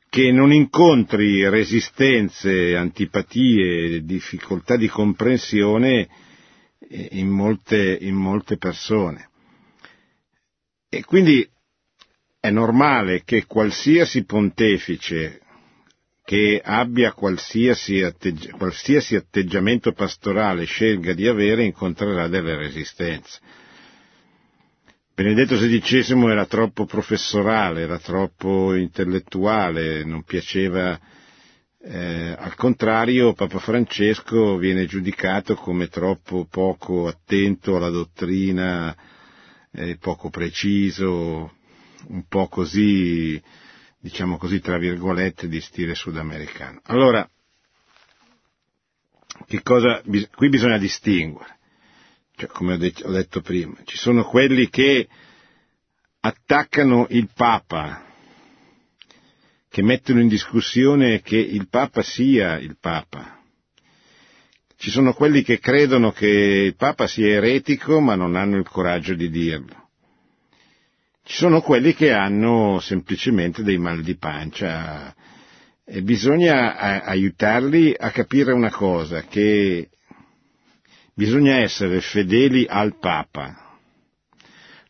[0.09, 6.09] che non incontri resistenze, antipatie, difficoltà di comprensione
[6.89, 9.29] in molte, in molte persone.
[10.89, 11.49] E quindi
[12.41, 15.41] è normale che qualsiasi pontefice
[16.25, 23.39] che abbia qualsiasi, atteggi- qualsiasi atteggiamento pastorale scelga di avere incontrerà delle resistenze.
[25.23, 30.99] Benedetto XVI era troppo professorale, era troppo intellettuale, non piaceva,
[31.79, 38.97] eh, al contrario Papa Francesco viene giudicato come troppo poco attento alla dottrina,
[39.73, 41.53] eh, poco preciso,
[42.09, 43.39] un po' così
[43.99, 46.81] diciamo così, tra virgolette, di stile sudamericano.
[46.85, 47.29] Allora,
[49.47, 50.01] che cosa,
[50.35, 51.59] qui bisogna distinguere,
[52.41, 55.07] cioè, come ho detto, ho detto prima, ci sono quelli che
[56.21, 58.07] attaccano il Papa,
[59.69, 63.39] che mettono in discussione che il Papa sia il Papa,
[64.77, 69.13] Ci sono quelli che credono che il Papa sia eretico ma non hanno il coraggio
[69.13, 69.89] di dirlo.
[71.23, 75.15] Ci sono quelli che hanno semplicemente dei mal di pancia
[75.85, 79.91] e bisogna aiutarli a capire una cosa, che
[81.21, 83.77] bisogna essere fedeli al Papa,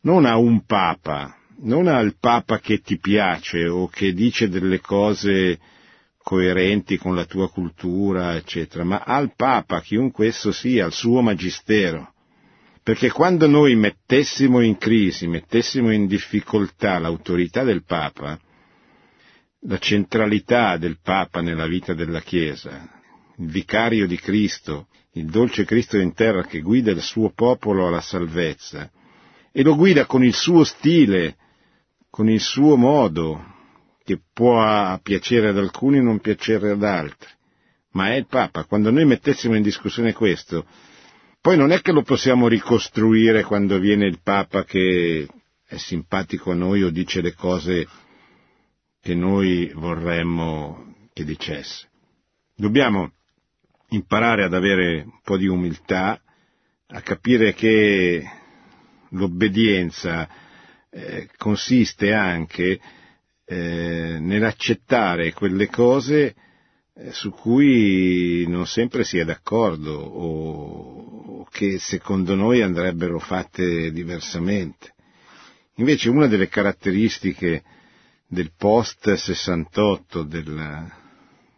[0.03, 5.59] non a un Papa, non al Papa che ti piace o che dice delle cose
[6.22, 12.12] coerenti con la tua cultura, eccetera, ma al Papa, chiunque esso sia, al suo magistero.
[12.81, 18.39] Perché quando noi mettessimo in crisi, mettessimo in difficoltà l'autorità del Papa,
[19.62, 22.89] la centralità del Papa nella vita della Chiesa,
[23.37, 28.01] il vicario di Cristo, il dolce Cristo in terra che guida il suo popolo alla
[28.01, 28.91] salvezza,
[29.53, 31.37] e lo guida con il suo stile,
[32.09, 33.45] con il suo modo,
[34.05, 37.29] che può piacere ad alcuni e non piacere ad altri.
[37.93, 38.65] Ma è il Papa.
[38.65, 40.65] Quando noi mettessimo in discussione questo,
[41.41, 45.27] poi non è che lo possiamo ricostruire quando viene il Papa che
[45.65, 47.87] è simpatico a noi o dice le cose
[49.01, 51.89] che noi vorremmo che dicesse.
[52.55, 53.13] Dobbiamo
[53.91, 56.20] imparare ad avere un po' di umiltà,
[56.88, 58.28] a capire che
[59.11, 60.28] l'obbedienza
[60.91, 62.80] eh, consiste anche
[63.45, 66.34] eh, nell'accettare quelle cose
[66.95, 73.91] eh, su cui non sempre si è d'accordo o, o che secondo noi andrebbero fatte
[73.93, 74.95] diversamente.
[75.76, 77.62] Invece una delle caratteristiche
[78.26, 80.93] del post 68, del,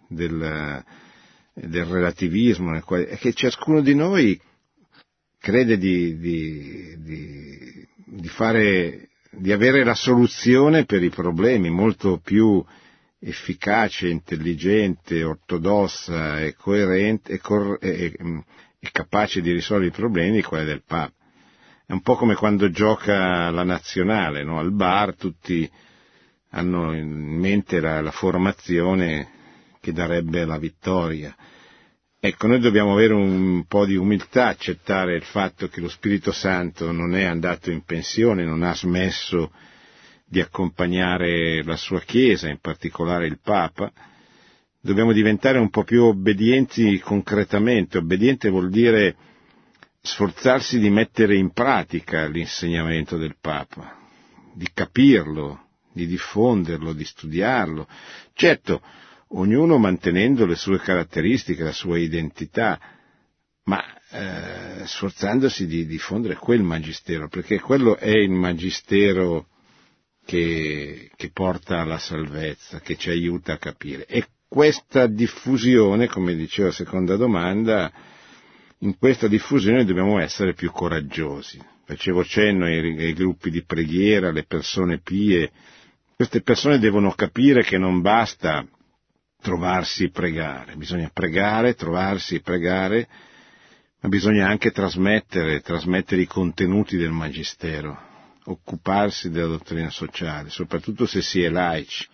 [0.08, 0.84] del,
[1.54, 4.40] del relativismo, è che ciascuno di noi
[5.38, 12.62] crede di, di, di, di fare di avere la soluzione per i problemi molto più
[13.18, 18.12] efficace, intelligente, ortodossa e coerente e, cor- e,
[18.78, 21.14] e capace di risolvere i problemi quella del Papa.
[21.86, 24.58] È un po' come quando gioca la nazionale, no?
[24.58, 25.68] al bar tutti
[26.50, 29.28] hanno in mente la, la formazione
[29.82, 31.36] che darebbe la vittoria
[32.24, 36.92] Ecco, noi dobbiamo avere un po' di umiltà, accettare il fatto che lo Spirito Santo
[36.92, 39.50] non è andato in pensione, non ha smesso
[40.24, 43.90] di accompagnare la sua Chiesa, in particolare il Papa.
[44.80, 47.98] Dobbiamo diventare un po' più obbedienti concretamente.
[47.98, 49.16] Obbediente vuol dire
[50.00, 53.98] sforzarsi di mettere in pratica l'insegnamento del Papa,
[54.54, 57.88] di capirlo, di diffonderlo, di studiarlo.
[58.32, 58.80] Certo,
[59.32, 62.78] ognuno mantenendo le sue caratteristiche, la sua identità,
[63.64, 69.46] ma eh, sforzandosi di diffondere quel magistero, perché quello è il magistero
[70.24, 74.06] che, che porta alla salvezza, che ci aiuta a capire.
[74.06, 77.90] E questa diffusione, come diceva la seconda domanda,
[78.78, 81.60] in questa diffusione dobbiamo essere più coraggiosi.
[81.84, 85.50] Facevo cenno ai, ai gruppi di preghiera, alle persone pie.
[86.14, 88.66] Queste persone devono capire che non basta
[89.42, 93.08] trovarsi pregare, bisogna pregare, trovarsi pregare,
[94.00, 97.98] ma bisogna anche trasmettere, trasmettere i contenuti del Magistero,
[98.44, 102.06] occuparsi della dottrina sociale, soprattutto se si è laici,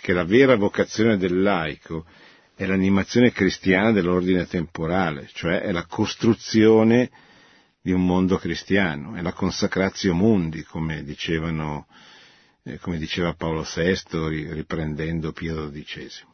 [0.00, 2.06] che la vera vocazione del laico
[2.54, 7.10] è l'animazione cristiana dell'ordine temporale, cioè è la costruzione
[7.82, 11.88] di un mondo cristiano, è la consacratio mundi, come dicevano,
[12.62, 16.29] eh, come diceva Paolo VI riprendendo Pio XII.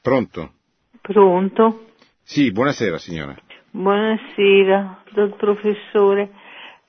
[0.00, 0.52] Pronto?
[1.02, 1.86] Pronto?
[2.22, 3.36] Sì, buonasera signora.
[3.70, 6.30] Buonasera, dottor professore.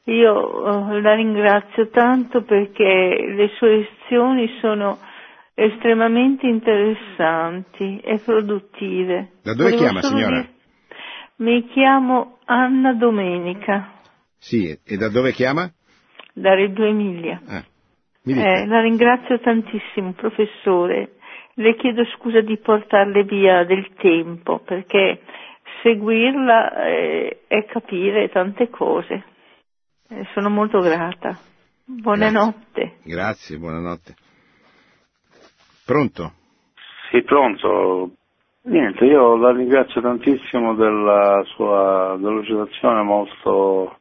[0.05, 4.97] Io eh, la ringrazio tanto perché le sue lezioni sono
[5.53, 9.31] estremamente interessanti e produttive.
[9.43, 10.39] Da dove Volevo chiama signora?
[10.41, 10.53] dire-
[11.37, 13.99] Mi chiamo Anna Domenica,
[14.37, 15.69] Sì, e da dove chiama?
[16.33, 17.41] da Reggio Emilia.
[17.45, 17.65] Ah.
[18.23, 21.15] Eh, la ringrazio tantissimo, professore.
[21.55, 25.21] Le chiedo scusa di portarle via del tempo perché
[25.81, 29.23] seguirla eh, è capire tante cose.
[30.09, 31.37] Eh, sono molto grata.
[31.85, 32.97] Buonanotte.
[33.03, 34.15] Grazie, buonanotte.
[35.85, 36.33] Pronto?
[37.09, 38.11] Sì, pronto.
[38.63, 43.99] Niente, io la ringrazio tantissimo della sua delucidazione molto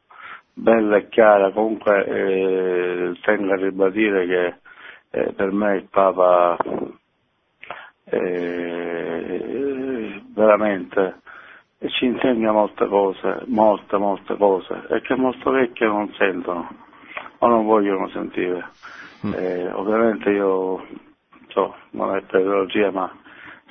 [0.53, 1.51] bella e chiara.
[1.51, 6.57] Comunque eh, tengo a ribadire che eh, per me il Papa
[8.11, 9.51] eh,
[10.33, 11.15] veramente
[11.89, 16.69] ci insegna molte cose, molte, molte cose, e che molto vecchie non sentono
[17.39, 18.69] o non vogliono sentire.
[19.25, 19.33] Mm.
[19.33, 20.85] Eh, ovviamente io
[21.47, 23.11] so, non è per ideologia, ma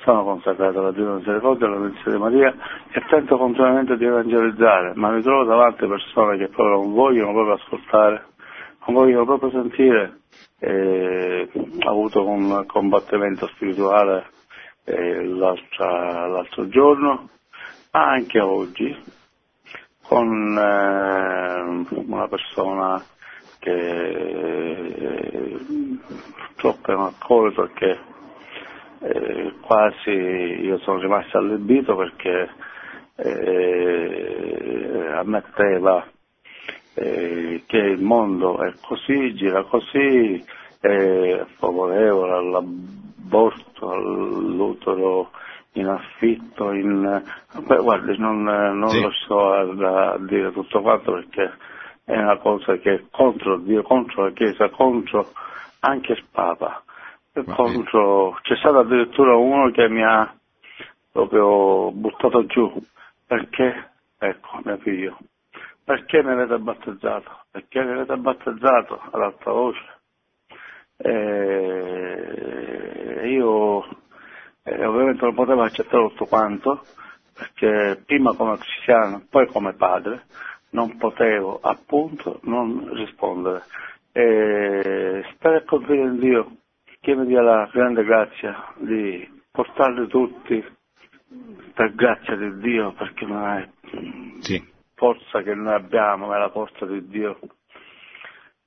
[0.03, 2.53] sono consacrato alla Divina Misericordia, alla Mezza di Maria
[2.91, 7.53] e tento continuamente di evangelizzare, ma mi trovo davanti persone che proprio non vogliono proprio
[7.53, 8.25] ascoltare,
[8.85, 10.19] non vogliono proprio sentire.
[10.59, 14.29] E ho avuto un combattimento spirituale
[14.85, 17.29] eh, l'altro giorno,
[17.91, 18.95] ma anche oggi,
[20.01, 23.03] con eh, una persona
[23.59, 25.59] che eh,
[26.35, 27.99] purtroppo un alcolico perché
[28.99, 32.49] eh, quasi io sono rimasto allibito perché
[33.15, 36.05] eh, ammetteva
[36.93, 40.43] eh, che il mondo è così, gira così,
[40.79, 45.31] è favorevole all'aborto, all'utero
[45.73, 47.23] in affitto, in...
[47.65, 49.01] Beh, guardi, non, non sì.
[49.01, 51.51] lo so a, a dire tutto quanto perché
[52.03, 55.29] è una cosa che è contro Dio, contro la Chiesa, contro
[55.79, 56.83] anche il Papa.
[57.45, 58.37] Contro...
[58.41, 60.33] C'è stato addirittura uno che mi ha
[61.11, 62.69] proprio buttato giù.
[63.25, 63.91] Perché?
[64.17, 65.17] Ecco, mio figlio.
[65.83, 67.45] Perché mi avete battezzato?
[67.51, 69.99] Perché mi avete battezzato ad alta voce?
[70.97, 73.83] E io
[74.63, 76.83] eh, ovviamente non potevo accettare tutto quanto,
[77.33, 80.25] perché prima come cristiano, poi come padre,
[80.71, 83.63] non potevo appunto non rispondere.
[84.11, 86.51] E spero e confido in Dio
[86.99, 90.63] che mi dia la grande grazia di portarli tutti
[91.73, 93.69] per grazia di Dio, perché non è
[94.41, 94.63] sì.
[95.01, 97.39] Forza che noi abbiamo, ma è la forza di Dio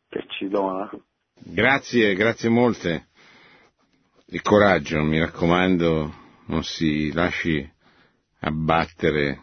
[0.08, 0.90] che ci dona.
[1.32, 3.06] Grazie, grazie molte.
[4.26, 6.12] Il coraggio, mi raccomando,
[6.46, 7.64] non si lasci
[8.40, 9.42] abbattere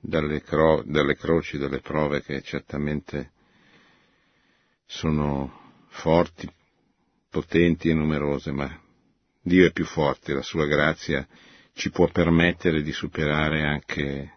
[0.00, 3.32] dalle, cro- dalle croci, dalle prove che certamente
[4.86, 6.50] sono forti,
[7.28, 8.74] potenti e numerose, ma
[9.42, 11.26] Dio è più forte, la sua grazia
[11.74, 14.35] ci può permettere di superare anche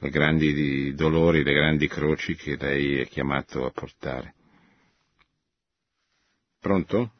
[0.00, 4.34] i grandi dolori, le grandi croci che lei è chiamato a portare.
[6.60, 7.10] Pronto?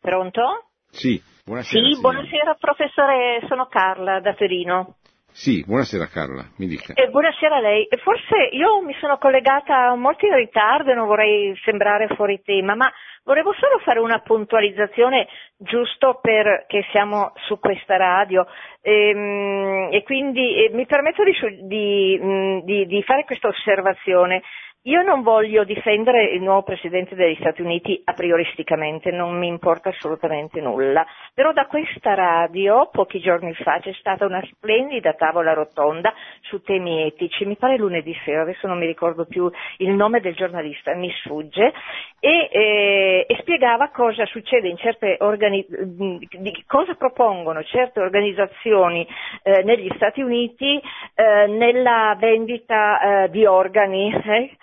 [0.00, 0.70] Pronto?
[0.90, 1.84] Sì, buonasera.
[1.84, 4.96] Sì, buonasera professore, sono Carla da Torino.
[5.36, 6.94] Sì, buonasera Carla, mi dica.
[6.94, 7.86] Eh, buonasera a lei.
[8.02, 12.90] Forse io mi sono collegata molto in ritardo e non vorrei sembrare fuori tema, ma
[13.22, 15.28] volevo solo fare una puntualizzazione
[15.58, 18.46] giusto perché siamo su questa radio
[18.80, 21.34] ehm, e quindi eh, mi permetto di,
[21.66, 24.40] di, di, di fare questa osservazione.
[24.86, 29.88] Io non voglio difendere il nuovo Presidente degli Stati Uniti a prioristicamente, non mi importa
[29.88, 36.14] assolutamente nulla, però da questa radio pochi giorni fa c'è stata una splendida tavola rotonda
[36.42, 40.36] su temi etici, mi pare lunedì sera, adesso non mi ricordo più il nome del
[40.36, 41.72] giornalista, mi sfugge,
[42.20, 46.28] e, eh, e spiegava cosa succede in certe organizzazioni,
[46.64, 49.04] cosa propongono certe organizzazioni
[49.42, 50.80] eh, negli Stati Uniti
[51.16, 54.54] eh, nella vendita eh, di organi.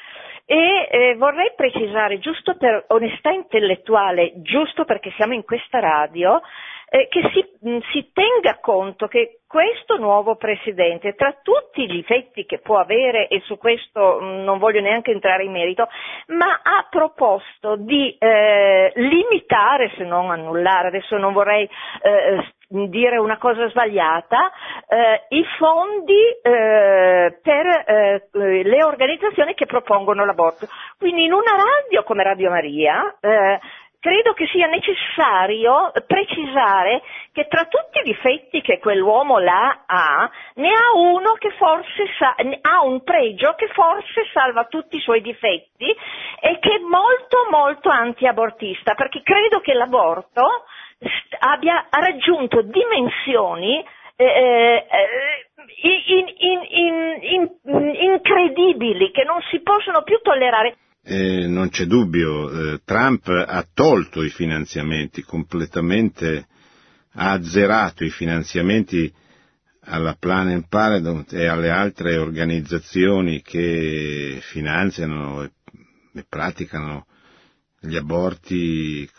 [0.46, 6.41] E eh, vorrei precisare, giusto per onestà intellettuale, giusto perché siamo in questa radio,
[6.89, 12.46] eh, che si, mh, si, tenga conto che questo nuovo Presidente, tra tutti gli effetti
[12.46, 15.88] che può avere, e su questo mh, non voglio neanche entrare in merito,
[16.28, 21.68] ma ha proposto di eh, limitare, se non annullare, adesso non vorrei
[22.02, 22.54] eh,
[22.90, 24.52] dire una cosa sbagliata,
[24.88, 30.68] eh, i fondi eh, per eh, le organizzazioni che propongono l'aborto.
[30.98, 33.60] Quindi in una radio come Radio Maria eh,
[34.04, 37.02] credo che sia necessario precisare
[37.32, 42.36] che tra tutti i difetti che quell'uomo là ha, ne ha uno che forse sa-
[42.36, 45.86] ha un pregio che forse salva tutti i suoi difetti
[46.42, 50.66] e che è molto molto antiabortista, perché credo che l'aborto
[51.39, 53.84] abbia raggiunto dimensioni
[54.16, 54.86] eh, eh,
[55.82, 57.49] in, in, in,
[58.14, 60.78] incredibili che non si possono più tollerare.
[61.04, 66.47] Eh, non c'è dubbio, eh, Trump ha tolto i finanziamenti completamente,
[67.16, 69.12] ha azzerato i finanziamenti
[69.86, 77.06] alla Planned Parenthood e alle altre organizzazioni che finanziano e praticano
[77.80, 79.10] gli aborti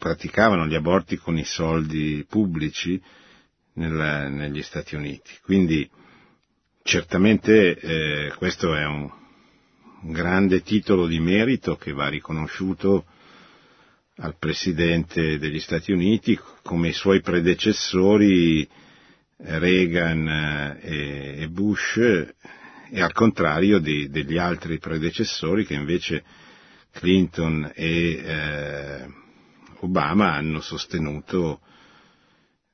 [0.00, 2.98] praticavano gli aborti con i soldi pubblici
[3.74, 5.30] nel, negli Stati Uniti.
[5.42, 5.88] Quindi
[6.82, 9.10] certamente eh, questo è un,
[10.00, 13.04] un, grande titolo di merito che va riconosciuto
[14.16, 18.66] al Presidente degli Stati Uniti come i suoi predecessori
[19.36, 26.24] Reagan eh, e, Bush e al contrario di, degli altri predecessori che invece
[26.90, 29.19] Clinton e eh,
[29.82, 31.60] Obama hanno sostenuto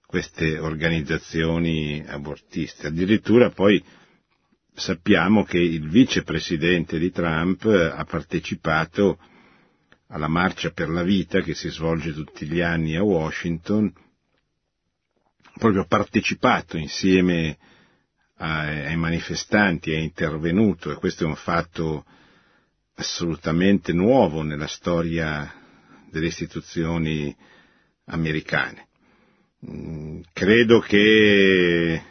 [0.06, 2.86] queste organizzazioni abortiste.
[2.88, 3.82] Addirittura poi
[4.72, 9.18] sappiamo che il vicepresidente di Trump ha partecipato
[10.08, 13.92] alla Marcia per la Vita che si svolge tutti gli anni a Washington,
[15.58, 17.58] proprio partecipato insieme
[18.38, 22.04] ai manifestanti, è intervenuto e questo è un fatto
[22.96, 25.52] assolutamente nuovo nella storia
[26.10, 27.34] delle istituzioni
[28.06, 28.86] americane.
[29.68, 32.02] Mm, credo che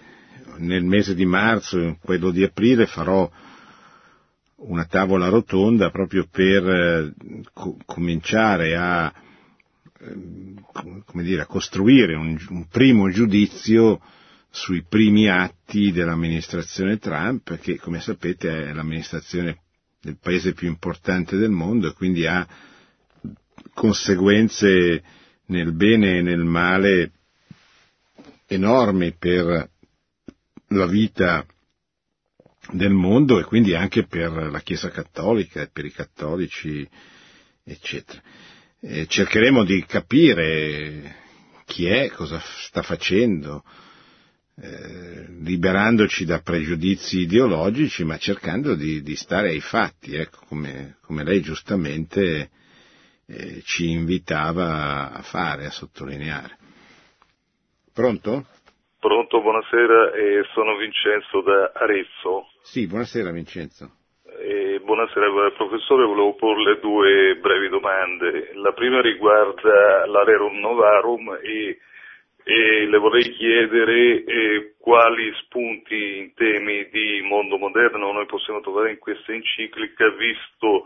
[0.58, 3.30] nel mese di marzo, quello di aprile, farò
[4.58, 7.14] una tavola rotonda proprio per eh,
[7.54, 9.14] co- cominciare a,
[10.00, 14.02] eh, dire, a costruire un, un, primo giudizio
[14.50, 19.60] sui primi atti dell'amministrazione Trump, che come sapete è l'amministrazione
[20.02, 22.48] del paese più importante del mondo e quindi ha
[23.76, 25.04] conseguenze
[25.48, 27.12] nel bene e nel male
[28.48, 29.70] enormi per
[30.70, 31.46] la vita
[32.72, 36.88] del mondo e quindi anche per la Chiesa cattolica e per i cattolici,
[37.64, 38.22] eccetera.
[38.80, 41.16] E cercheremo di capire
[41.66, 43.64] chi è, cosa sta facendo,
[44.58, 51.24] eh, liberandoci da pregiudizi ideologici, ma cercando di, di stare ai fatti, ecco, come, come
[51.24, 52.50] lei giustamente
[53.28, 56.58] eh, ci invitava a fare, a sottolineare.
[57.94, 58.46] Pronto?
[59.00, 62.48] Pronto, buonasera, eh, sono Vincenzo da Arezzo.
[62.62, 63.90] Sì, buonasera Vincenzo.
[64.38, 68.52] Eh, buonasera professore, volevo porle due brevi domande.
[68.56, 71.80] La prima riguarda l'Arerum Novarum e,
[72.44, 78.92] e le vorrei chiedere eh, quali spunti in temi di mondo moderno noi possiamo trovare
[78.92, 80.86] in questa enciclica, visto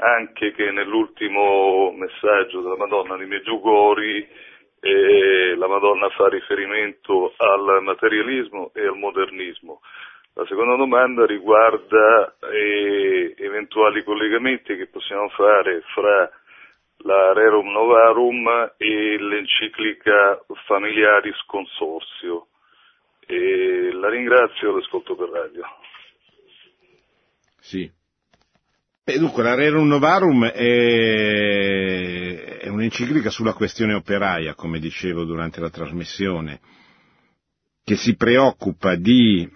[0.00, 4.28] anche che nell'ultimo messaggio della Madonna di Meggiugori
[4.80, 9.80] e la Madonna fa riferimento al materialismo e al modernismo.
[10.34, 16.30] La seconda domanda riguarda eh, eventuali collegamenti che possiamo fare fra
[16.98, 22.46] la Rerum Novarum e l'enciclica Familiaris Consorzio.
[23.26, 25.64] E la ringrazio, l'ascolto per radio.
[27.58, 27.97] Sì.
[29.10, 32.28] E dunque, la Rerum Novarum è
[32.68, 36.60] è un'enciclica sulla questione operaia, come dicevo durante la trasmissione,
[37.82, 39.48] che si preoccupa di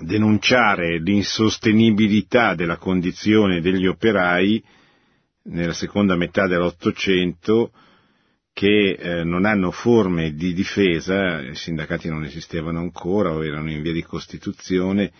[0.00, 4.64] denunciare l'insostenibilità della condizione degli operai
[5.44, 7.70] nella seconda metà dell'Ottocento
[8.54, 13.82] che eh, non hanno forme di difesa, i sindacati non esistevano ancora o erano in
[13.82, 15.12] via di costituzione,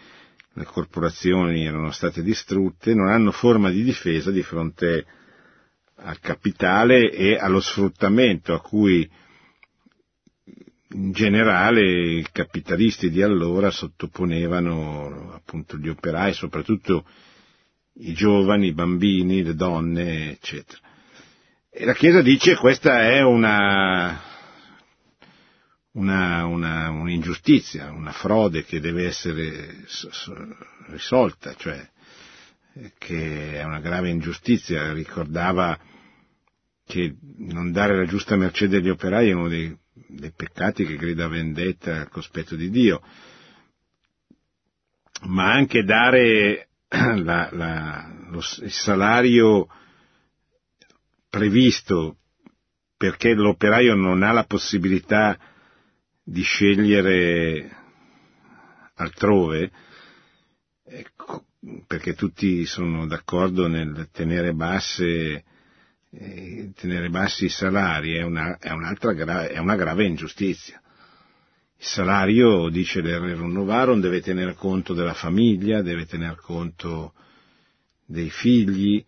[0.54, 5.04] le corporazioni erano state distrutte, non hanno forma di difesa di fronte
[5.96, 9.08] al capitale e allo sfruttamento a cui
[10.92, 17.04] in generale i capitalisti di allora sottoponevano appunto gli operai, soprattutto
[17.94, 20.78] i giovani, i bambini, le donne, eccetera.
[21.70, 24.20] E la Chiesa dice questa è una,
[25.94, 29.84] una, una, un'ingiustizia, una frode che deve essere
[30.88, 31.88] risolta, cioè
[32.98, 35.78] che è una grave ingiustizia, ricordava
[36.84, 41.28] che non dare la giusta mercede agli operai è uno dei, dei peccati che grida
[41.28, 43.00] vendetta al cospetto di Dio,
[45.26, 49.68] ma anche dare la, la, lo, il salario
[51.30, 52.18] previsto
[52.96, 55.38] perché l'operaio non ha la possibilità
[56.24, 57.70] di scegliere
[58.94, 59.70] altrove,
[60.84, 61.44] ecco,
[61.86, 65.44] perché tutti sono d'accordo nel tenere basse
[66.16, 68.70] eh, tenere bassi i salari è una, è,
[69.14, 70.80] gra- è una grave ingiustizia.
[71.76, 77.14] Il salario, dice l'Rerum Novarum, deve tener conto della famiglia, deve tener conto
[78.06, 79.04] dei figli,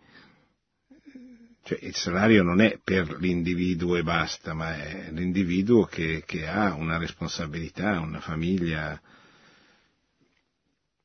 [1.67, 6.73] cioè il salario non è per l'individuo e basta, ma è l'individuo che, che ha
[6.73, 8.97] una responsabilità, una famiglia,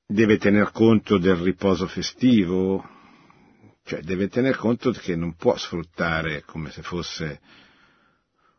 [0.07, 2.89] deve tener conto del riposo festivo,
[3.83, 7.41] cioè deve tener conto che non può sfruttare come se fosse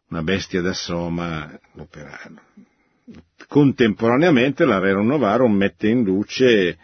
[0.09, 2.41] una bestia da soma l'operaio.
[3.47, 6.77] Contemporaneamente la Novarum mette in luce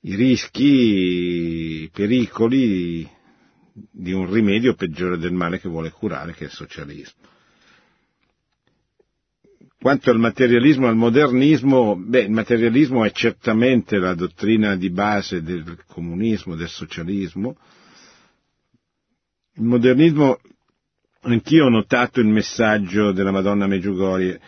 [0.00, 3.08] i rischi, i pericoli
[3.74, 7.22] di un rimedio peggiore del male che vuole curare, che è il socialismo.
[9.80, 15.42] Quanto al materialismo e al modernismo, beh, il materialismo è certamente la dottrina di base
[15.42, 17.56] del comunismo, del socialismo.
[19.56, 20.38] Il modernismo
[21.26, 24.38] Anch'io ho notato il messaggio della Madonna Meggiugorie.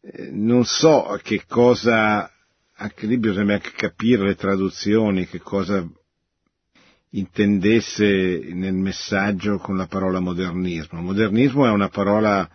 [0.00, 2.30] Eh, non so che cosa,
[2.76, 5.84] anche lì bisogna capire le traduzioni, che cosa
[7.14, 11.00] intendesse nel messaggio con la parola modernismo.
[11.00, 12.48] Modernismo è una parola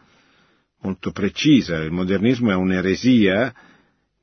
[0.82, 3.54] molto precisa, il modernismo è un'eresia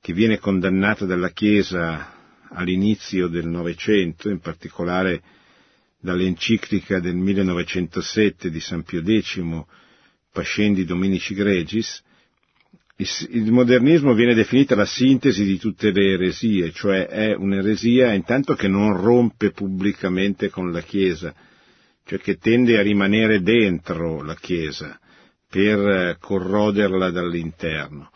[0.01, 2.13] che viene condannata dalla Chiesa
[2.51, 5.23] all'inizio del Novecento, in particolare
[6.01, 9.41] dall'enciclica del 1907 di San Pio X,
[10.31, 12.03] Pascendi Dominici Gregis,
[12.97, 18.69] il modernismo viene definita la sintesi di tutte le eresie, cioè è un'eresia intanto che
[18.69, 21.35] non rompe pubblicamente con la Chiesa,
[22.05, 24.97] cioè che tende a rimanere dentro la Chiesa
[25.51, 28.11] per corroderla dall'interno.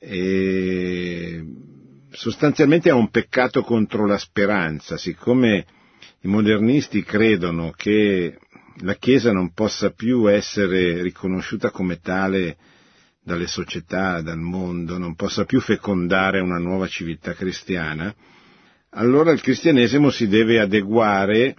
[0.00, 1.44] E
[2.10, 5.64] sostanzialmente è un peccato contro la speranza, siccome
[6.22, 8.36] i modernisti credono che
[8.78, 12.56] la Chiesa non possa più essere riconosciuta come tale
[13.22, 18.14] dalle società, dal mondo, non possa più fecondare una nuova civiltà cristiana,
[18.90, 21.56] allora il cristianesimo si deve adeguare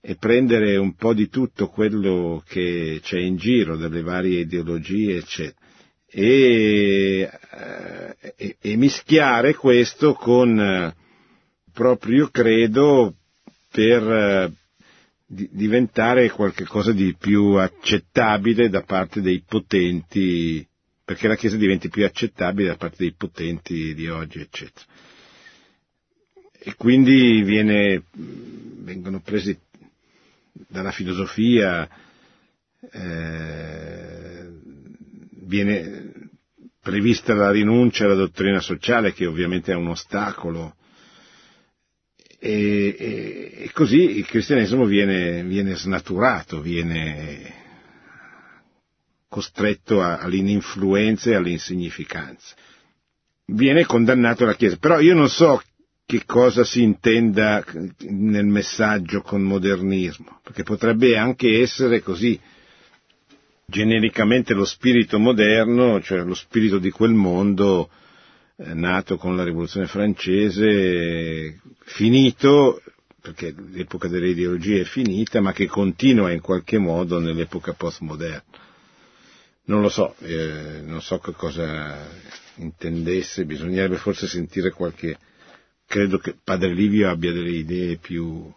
[0.00, 5.62] e prendere un po' di tutto quello che c'è in giro, delle varie ideologie, eccetera,
[6.06, 10.94] e, eh, e, e mischiare questo con eh,
[11.72, 13.14] proprio credo
[13.70, 14.52] per eh,
[15.26, 20.64] diventare qualcosa di più accettabile da parte dei potenti
[21.04, 24.86] perché la Chiesa diventi più accettabile da parte dei potenti di oggi, eccetera.
[26.58, 29.56] E quindi viene, vengono presi
[30.52, 31.86] dalla filosofia,
[32.90, 34.48] eh,
[35.42, 36.12] viene
[36.80, 40.76] prevista la rinuncia alla dottrina sociale, che ovviamente è un ostacolo,
[42.38, 47.63] e, e, e così il cristianesimo viene, viene snaturato, viene
[49.34, 52.54] costretto all'ininfluenza e all'insignificanza.
[53.46, 55.60] Viene condannato la Chiesa, però io non so
[56.06, 57.64] che cosa si intenda
[58.10, 62.38] nel messaggio con modernismo, perché potrebbe anche essere così
[63.66, 67.90] genericamente lo spirito moderno, cioè lo spirito di quel mondo
[68.54, 72.80] eh, nato con la rivoluzione francese, finito,
[73.20, 78.62] perché l'epoca delle ideologie è finita, ma che continua in qualche modo nell'epoca postmoderna.
[79.66, 82.06] Non lo so, eh, non so che cosa
[82.56, 85.16] intendesse, bisognerebbe forse sentire qualche...
[85.86, 88.50] Credo che Padre Livio abbia delle idee più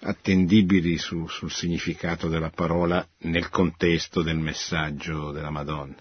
[0.00, 5.96] attendibili su, sul significato della parola nel contesto del messaggio della Madonna.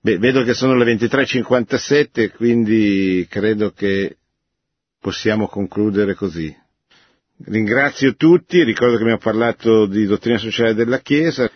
[0.00, 4.18] Beh, vedo che sono le 23.57, quindi credo che
[5.00, 6.54] possiamo concludere così.
[7.44, 11.50] Ringrazio tutti, ricordo che abbiamo parlato di dottrina sociale della Chiesa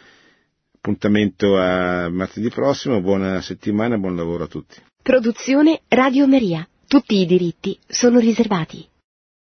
[0.82, 4.80] appuntamento a martedì prossimo, buona settimana, buon lavoro a tutti.
[5.00, 6.68] Produzione Radio Maria.
[6.88, 8.84] Tutti i diritti sono riservati.